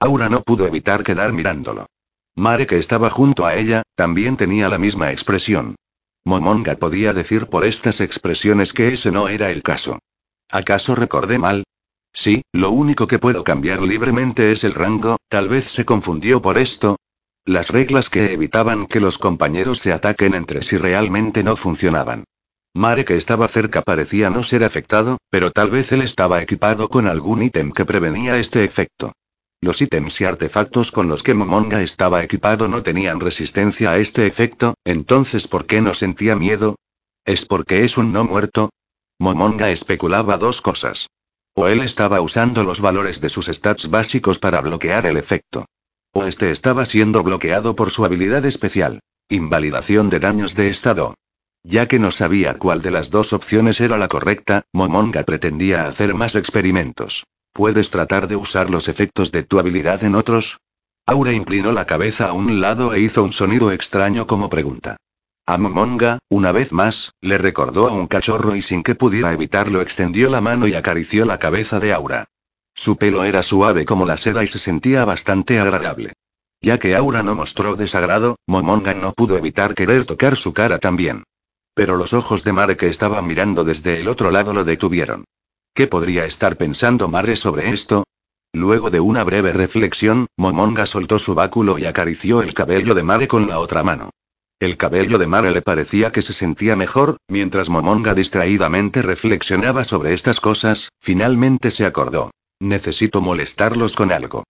[0.00, 1.86] Aura no pudo evitar quedar mirándolo.
[2.34, 5.76] Mare que estaba junto a ella, también tenía la misma expresión.
[6.26, 9.98] Momonga podía decir por estas expresiones que ese no era el caso.
[10.50, 11.64] ¿Acaso recordé mal?
[12.14, 16.58] Sí, lo único que puedo cambiar libremente es el rango, tal vez se confundió por
[16.58, 16.96] esto.
[17.44, 22.22] Las reglas que evitaban que los compañeros se ataquen entre sí realmente no funcionaban.
[22.72, 27.08] Mare que estaba cerca parecía no ser afectado, pero tal vez él estaba equipado con
[27.08, 29.12] algún ítem que prevenía este efecto.
[29.60, 34.26] Los ítems y artefactos con los que Momonga estaba equipado no tenían resistencia a este
[34.26, 36.76] efecto, entonces ¿por qué no sentía miedo?
[37.24, 38.70] ¿Es porque es un no muerto?
[39.18, 41.08] Momonga especulaba dos cosas.
[41.54, 45.66] O él estaba usando los valores de sus stats básicos para bloquear el efecto.
[46.12, 49.00] O este estaba siendo bloqueado por su habilidad especial.
[49.28, 51.14] Invalidación de daños de estado.
[51.62, 56.14] Ya que no sabía cuál de las dos opciones era la correcta, Momonga pretendía hacer
[56.14, 57.24] más experimentos.
[57.52, 60.58] ¿Puedes tratar de usar los efectos de tu habilidad en otros?
[61.06, 64.96] Aura inclinó la cabeza a un lado e hizo un sonido extraño como pregunta.
[65.46, 69.82] A Momonga, una vez más, le recordó a un cachorro y sin que pudiera evitarlo
[69.82, 72.24] extendió la mano y acarició la cabeza de Aura.
[72.74, 76.14] Su pelo era suave como la seda y se sentía bastante agradable.
[76.62, 81.24] Ya que Aura no mostró desagrado, Momonga no pudo evitar querer tocar su cara también.
[81.74, 85.26] Pero los ojos de Mare que estaba mirando desde el otro lado lo detuvieron.
[85.74, 88.04] ¿Qué podría estar pensando Mare sobre esto?
[88.54, 93.28] Luego de una breve reflexión, Momonga soltó su báculo y acarició el cabello de Mare
[93.28, 94.08] con la otra mano.
[94.60, 100.12] El cabello de Mare le parecía que se sentía mejor, mientras Momonga distraídamente reflexionaba sobre
[100.14, 102.30] estas cosas, finalmente se acordó.
[102.60, 104.44] Necesito molestarlos con algo.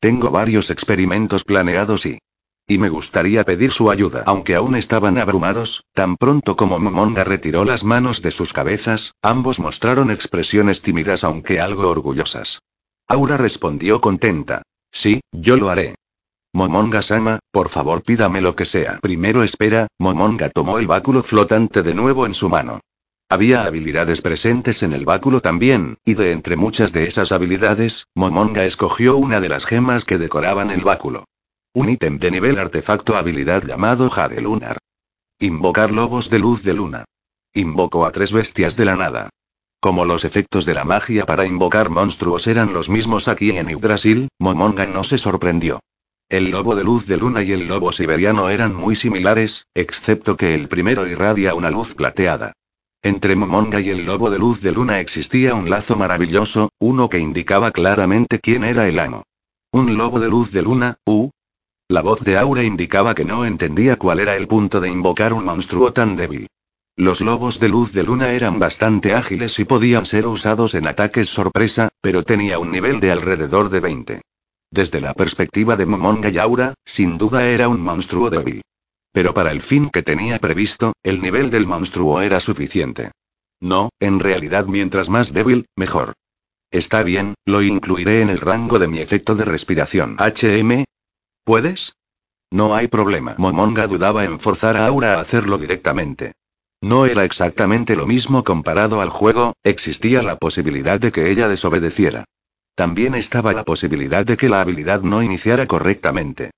[0.00, 2.18] Tengo varios experimentos planeados y...
[2.66, 4.22] Y me gustaría pedir su ayuda.
[4.26, 9.58] Aunque aún estaban abrumados, tan pronto como Momonga retiró las manos de sus cabezas, ambos
[9.58, 12.60] mostraron expresiones tímidas aunque algo orgullosas.
[13.08, 14.62] Aura respondió contenta.
[14.92, 15.96] Sí, yo lo haré.
[16.52, 18.98] Momonga-sama, por favor pídame lo que sea.
[19.00, 22.80] Primero espera, Momonga tomó el báculo flotante de nuevo en su mano.
[23.28, 28.64] Había habilidades presentes en el báculo también, y de entre muchas de esas habilidades, Momonga
[28.64, 31.24] escogió una de las gemas que decoraban el báculo.
[31.72, 34.78] Un ítem de nivel artefacto habilidad llamado Jade Lunar.
[35.38, 37.04] Invocar lobos de luz de luna.
[37.54, 39.30] Invocó a tres bestias de la nada.
[39.78, 44.28] Como los efectos de la magia para invocar monstruos eran los mismos aquí en Yggdrasil,
[44.40, 45.78] Momonga no se sorprendió.
[46.30, 50.54] El lobo de luz de luna y el lobo siberiano eran muy similares, excepto que
[50.54, 52.52] el primero irradia una luz plateada.
[53.02, 57.18] Entre Momonga y el lobo de luz de luna existía un lazo maravilloso, uno que
[57.18, 59.24] indicaba claramente quién era el amo.
[59.72, 61.30] Un lobo de luz de luna, uh,
[61.88, 65.44] la voz de Aura indicaba que no entendía cuál era el punto de invocar un
[65.44, 66.46] monstruo tan débil.
[66.94, 71.28] Los lobos de luz de luna eran bastante ágiles y podían ser usados en ataques
[71.28, 74.20] sorpresa, pero tenía un nivel de alrededor de 20.
[74.70, 78.62] Desde la perspectiva de Momonga y Aura, sin duda era un monstruo débil.
[79.12, 83.10] Pero para el fin que tenía previsto, el nivel del monstruo era suficiente.
[83.60, 86.12] No, en realidad mientras más débil, mejor.
[86.70, 90.16] Está bien, lo incluiré en el rango de mi efecto de respiración.
[90.18, 90.84] HM,
[91.44, 91.96] ¿Puedes?
[92.52, 93.34] No hay problema.
[93.38, 96.32] Momonga dudaba en forzar a Aura a hacerlo directamente.
[96.80, 102.24] No era exactamente lo mismo comparado al juego, existía la posibilidad de que ella desobedeciera.
[102.80, 106.50] También estaba la posibilidad de que la habilidad no iniciara correctamente.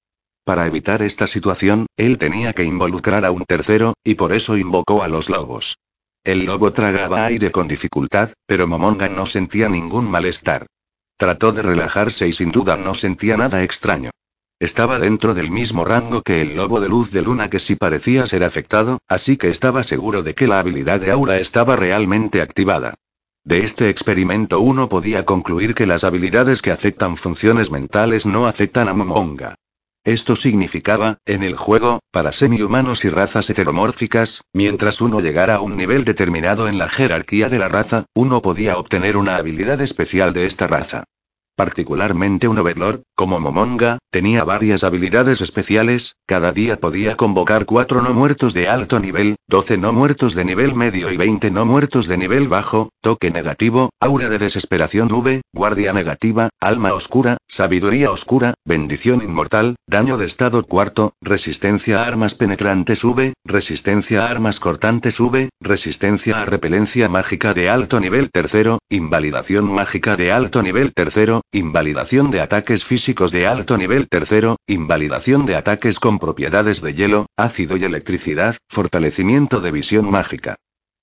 [0.44, 5.02] Para evitar esta situación, él tenía que involucrar a un tercero, y por eso invocó
[5.02, 5.78] a los lobos.
[6.22, 10.66] El lobo tragaba aire con dificultad, pero Momonga no sentía ningún malestar.
[11.16, 14.10] Trató de relajarse y sin duda no sentía nada extraño.
[14.60, 18.28] Estaba dentro del mismo rango que el lobo de luz de luna que sí parecía
[18.28, 22.94] ser afectado, así que estaba seguro de que la habilidad de aura estaba realmente activada.
[23.44, 28.88] De este experimento uno podía concluir que las habilidades que afectan funciones mentales no afectan
[28.88, 29.56] a Momonga.
[30.04, 35.76] Esto significaba, en el juego, para semi-humanos y razas heteromórficas, mientras uno llegara a un
[35.76, 40.46] nivel determinado en la jerarquía de la raza, uno podía obtener una habilidad especial de
[40.46, 41.04] esta raza.
[41.54, 48.14] Particularmente un Overlord, como Momonga, tenía varias habilidades especiales, cada día podía convocar 4 no
[48.14, 52.16] muertos de alto nivel, 12 no muertos de nivel medio y 20 no muertos de
[52.16, 59.22] nivel bajo, toque negativo, aura de desesperación V, guardia negativa, alma oscura, sabiduría oscura, bendición
[59.22, 65.50] inmortal, daño de estado cuarto, resistencia a armas penetrantes V, resistencia a armas cortantes V,
[65.60, 72.30] resistencia a repelencia mágica de alto nivel tercero, invalidación mágica de alto nivel tercero, invalidación
[72.30, 77.76] de ataques físicos de alto nivel tercero, invalidación de ataques con propiedades de hielo, ácido
[77.76, 80.56] y electricidad, fortalecimiento de visión mágica.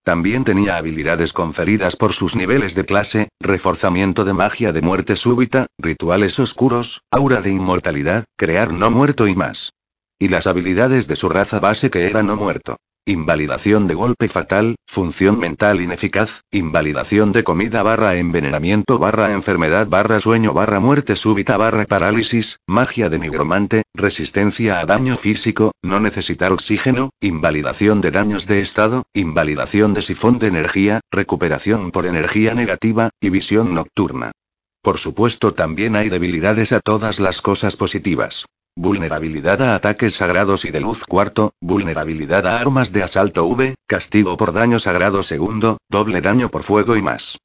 [0.04, 5.68] También tenía habilidades conferidas por sus niveles de clase, reforzamiento de magia de muerte súbita,
[5.78, 9.74] rituales oscuros, aura de inmortalidad, crear no muerto y más.
[10.18, 12.78] Y las habilidades de su raza base que era no muerto.
[13.06, 20.20] Invalidación de golpe fatal, función mental ineficaz, invalidación de comida barra envenenamiento barra enfermedad barra
[20.20, 26.52] sueño barra muerte súbita barra parálisis, magia de nigromante, resistencia a daño físico, no necesitar
[26.52, 33.10] oxígeno, invalidación de daños de estado, invalidación de sifón de energía, recuperación por energía negativa,
[33.20, 34.34] y visión nocturna.
[34.82, 38.46] Por supuesto también hay debilidades a todas las cosas positivas.
[38.76, 44.38] Vulnerabilidad a ataques sagrados y de luz cuarto, vulnerabilidad a armas de asalto V, castigo
[44.38, 47.38] por daño sagrado segundo, doble daño por fuego y más.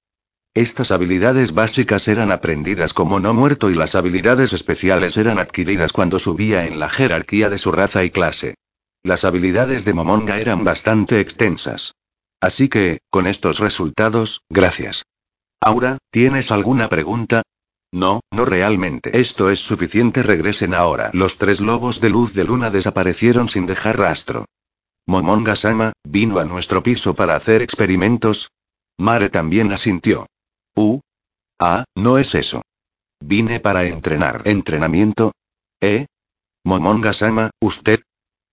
[0.55, 6.21] Estas habilidades básicas eran aprendidas como no muerto y las habilidades especiales eran adquiridas cuando
[6.21, 8.55] subía en la jerarquía de su raza y clase.
[9.03, 11.95] Las habilidades de Momonga eran bastante extensas.
[12.41, 15.03] Así que, con estos resultados, gracias.
[15.61, 17.43] Aura, ¿tienes alguna pregunta?
[17.95, 19.17] No, no realmente.
[19.21, 20.25] Esto es suficiente.
[20.25, 21.11] Regresen ahora.
[21.13, 24.47] Los tres lobos de luz de luna desaparecieron sin dejar rastro.
[25.07, 28.51] Momonga-sama, ¿vino a nuestro piso para hacer experimentos?
[28.99, 30.27] Mare también asintió.
[30.75, 30.99] Uh.
[31.61, 32.63] Ah, no es eso.
[33.21, 34.43] Vine para entrenar.
[34.45, 35.31] ¿Entrenamiento?
[35.81, 36.07] ¿Eh?
[36.65, 38.01] Momonga-sama, ¿usted?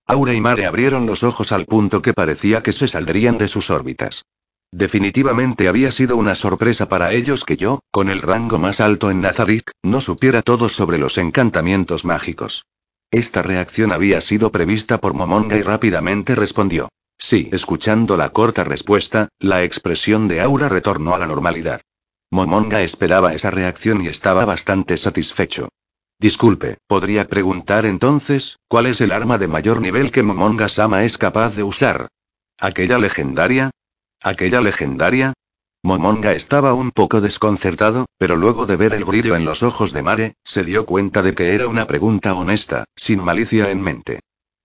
[0.06, 3.72] Aura y Mare abrieron los ojos al punto que parecía que se saldrían de sus
[3.72, 4.24] órbitas.
[4.72, 9.20] Definitivamente había sido una sorpresa para ellos que yo, con el rango más alto en
[9.20, 12.66] Nazarik, no supiera todo sobre los encantamientos mágicos.
[13.12, 16.88] Esta reacción había sido prevista por Momonga y rápidamente respondió.
[17.18, 21.82] Sí, escuchando la corta respuesta, la expresión de Aura retornó a la normalidad.
[22.32, 25.68] Momonga esperaba esa reacción y estaba bastante satisfecho.
[26.18, 31.18] Disculpe, ¿podría preguntar entonces, cuál es el arma de mayor nivel que Momonga Sama es
[31.18, 32.08] capaz de usar?
[32.58, 33.72] ¿Aquella legendaria?
[34.24, 35.34] ¿Aquella legendaria?
[35.82, 40.04] Momonga estaba un poco desconcertado, pero luego de ver el brillo en los ojos de
[40.04, 44.20] Mare, se dio cuenta de que era una pregunta honesta, sin malicia en mente.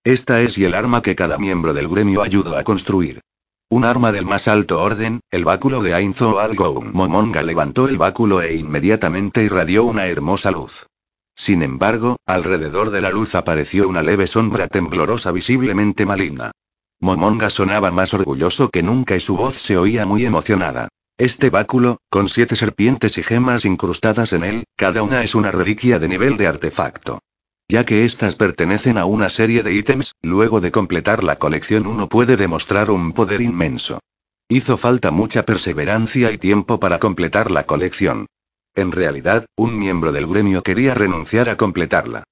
[0.05, 3.23] Esta es y el arma que cada miembro del gremio ayudó a construir.
[3.71, 6.91] Un arma del más alto orden, el báculo de Ainzo Algoum.
[6.93, 10.87] Momonga levantó el báculo e inmediatamente irradió una hermosa luz.
[11.35, 16.53] Sin embargo, alrededor de la luz apareció una leve sombra temblorosa visiblemente maligna.
[17.01, 20.89] Momonga sonaba más orgulloso que nunca y su voz se oía muy emocionada.
[21.19, 25.99] Este báculo, con siete serpientes y gemas incrustadas en él, cada una es una reliquia
[25.99, 27.21] de nivel de artefacto.
[27.69, 32.09] Ya que estas pertenecen a una serie de ítems, luego de completar la colección uno
[32.09, 34.01] puede demostrar un poder inmenso.
[34.49, 38.27] Hizo falta mucha perseverancia y tiempo para completar la colección.
[38.75, 42.25] En realidad, un miembro del gremio quería renunciar a completarla.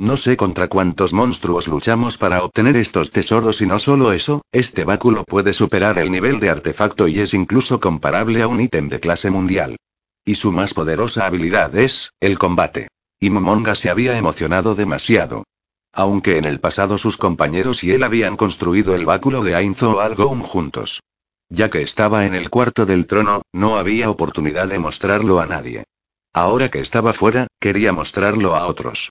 [0.00, 4.84] No sé contra cuántos monstruos luchamos para obtener estos tesoros y no solo eso, este
[4.84, 8.98] báculo puede superar el nivel de artefacto y es incluso comparable a un ítem de
[8.98, 9.76] clase mundial.
[10.24, 12.88] Y su más poderosa habilidad es, el combate.
[13.20, 15.44] Y Momonga se había emocionado demasiado.
[15.92, 20.40] Aunque en el pasado sus compañeros y él habían construido el báculo de Ainzo Algoum
[20.40, 21.02] juntos.
[21.50, 25.84] Ya que estaba en el cuarto del trono, no había oportunidad de mostrarlo a nadie.
[26.32, 29.10] Ahora que estaba fuera, quería mostrarlo a otros.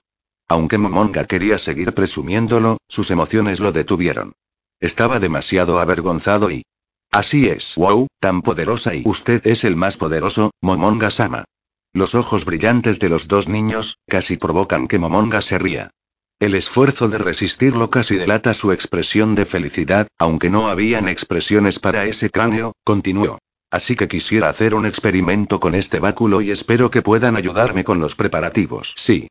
[0.50, 4.32] Aunque Momonga quería seguir presumiéndolo, sus emociones lo detuvieron.
[4.80, 6.64] Estaba demasiado avergonzado y...
[7.12, 11.44] Así es, wow, tan poderosa y usted es el más poderoso, Momonga Sama.
[11.92, 15.92] Los ojos brillantes de los dos niños, casi provocan que Momonga se ría.
[16.40, 22.06] El esfuerzo de resistirlo casi delata su expresión de felicidad, aunque no habían expresiones para
[22.06, 23.38] ese cráneo, continuó.
[23.70, 28.00] Así que quisiera hacer un experimento con este báculo y espero que puedan ayudarme con
[28.00, 28.94] los preparativos.
[28.96, 29.28] Sí.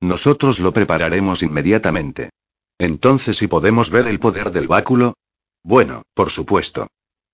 [0.00, 2.30] Nosotros lo prepararemos inmediatamente.
[2.78, 5.14] Entonces, ¿y podemos ver el poder del báculo?
[5.62, 6.88] Bueno, por supuesto.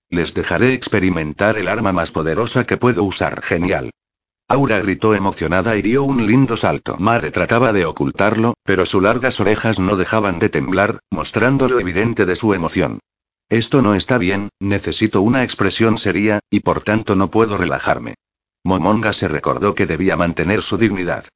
[0.08, 3.42] Les dejaré experimentar el arma más poderosa que puedo usar.
[3.42, 3.90] Genial.
[4.48, 6.96] Aura gritó emocionada y dio un lindo salto.
[6.98, 12.26] Mare trataba de ocultarlo, pero sus largas orejas no dejaban de temblar, mostrando lo evidente
[12.26, 12.98] de su emoción.
[13.48, 18.14] Esto no está bien, necesito una expresión seria, y por tanto no puedo relajarme.
[18.64, 21.26] Momonga se recordó que debía mantener su dignidad.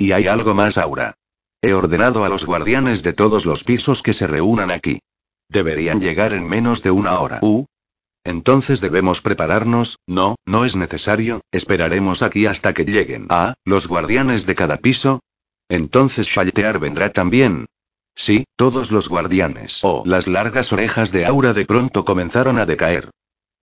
[0.00, 1.14] Y hay algo más, Aura.
[1.60, 5.00] He ordenado a los guardianes de todos los pisos que se reúnan aquí.
[5.50, 7.38] Deberían llegar en menos de una hora.
[7.42, 7.66] Uh.
[8.24, 13.26] Entonces debemos prepararnos, no, no es necesario, esperaremos aquí hasta que lleguen.
[13.28, 15.20] Ah, los guardianes de cada piso.
[15.68, 17.66] Entonces Shaltear vendrá también.
[18.14, 19.80] Sí, todos los guardianes.
[19.82, 23.10] Oh, las largas orejas de Aura de pronto comenzaron a decaer.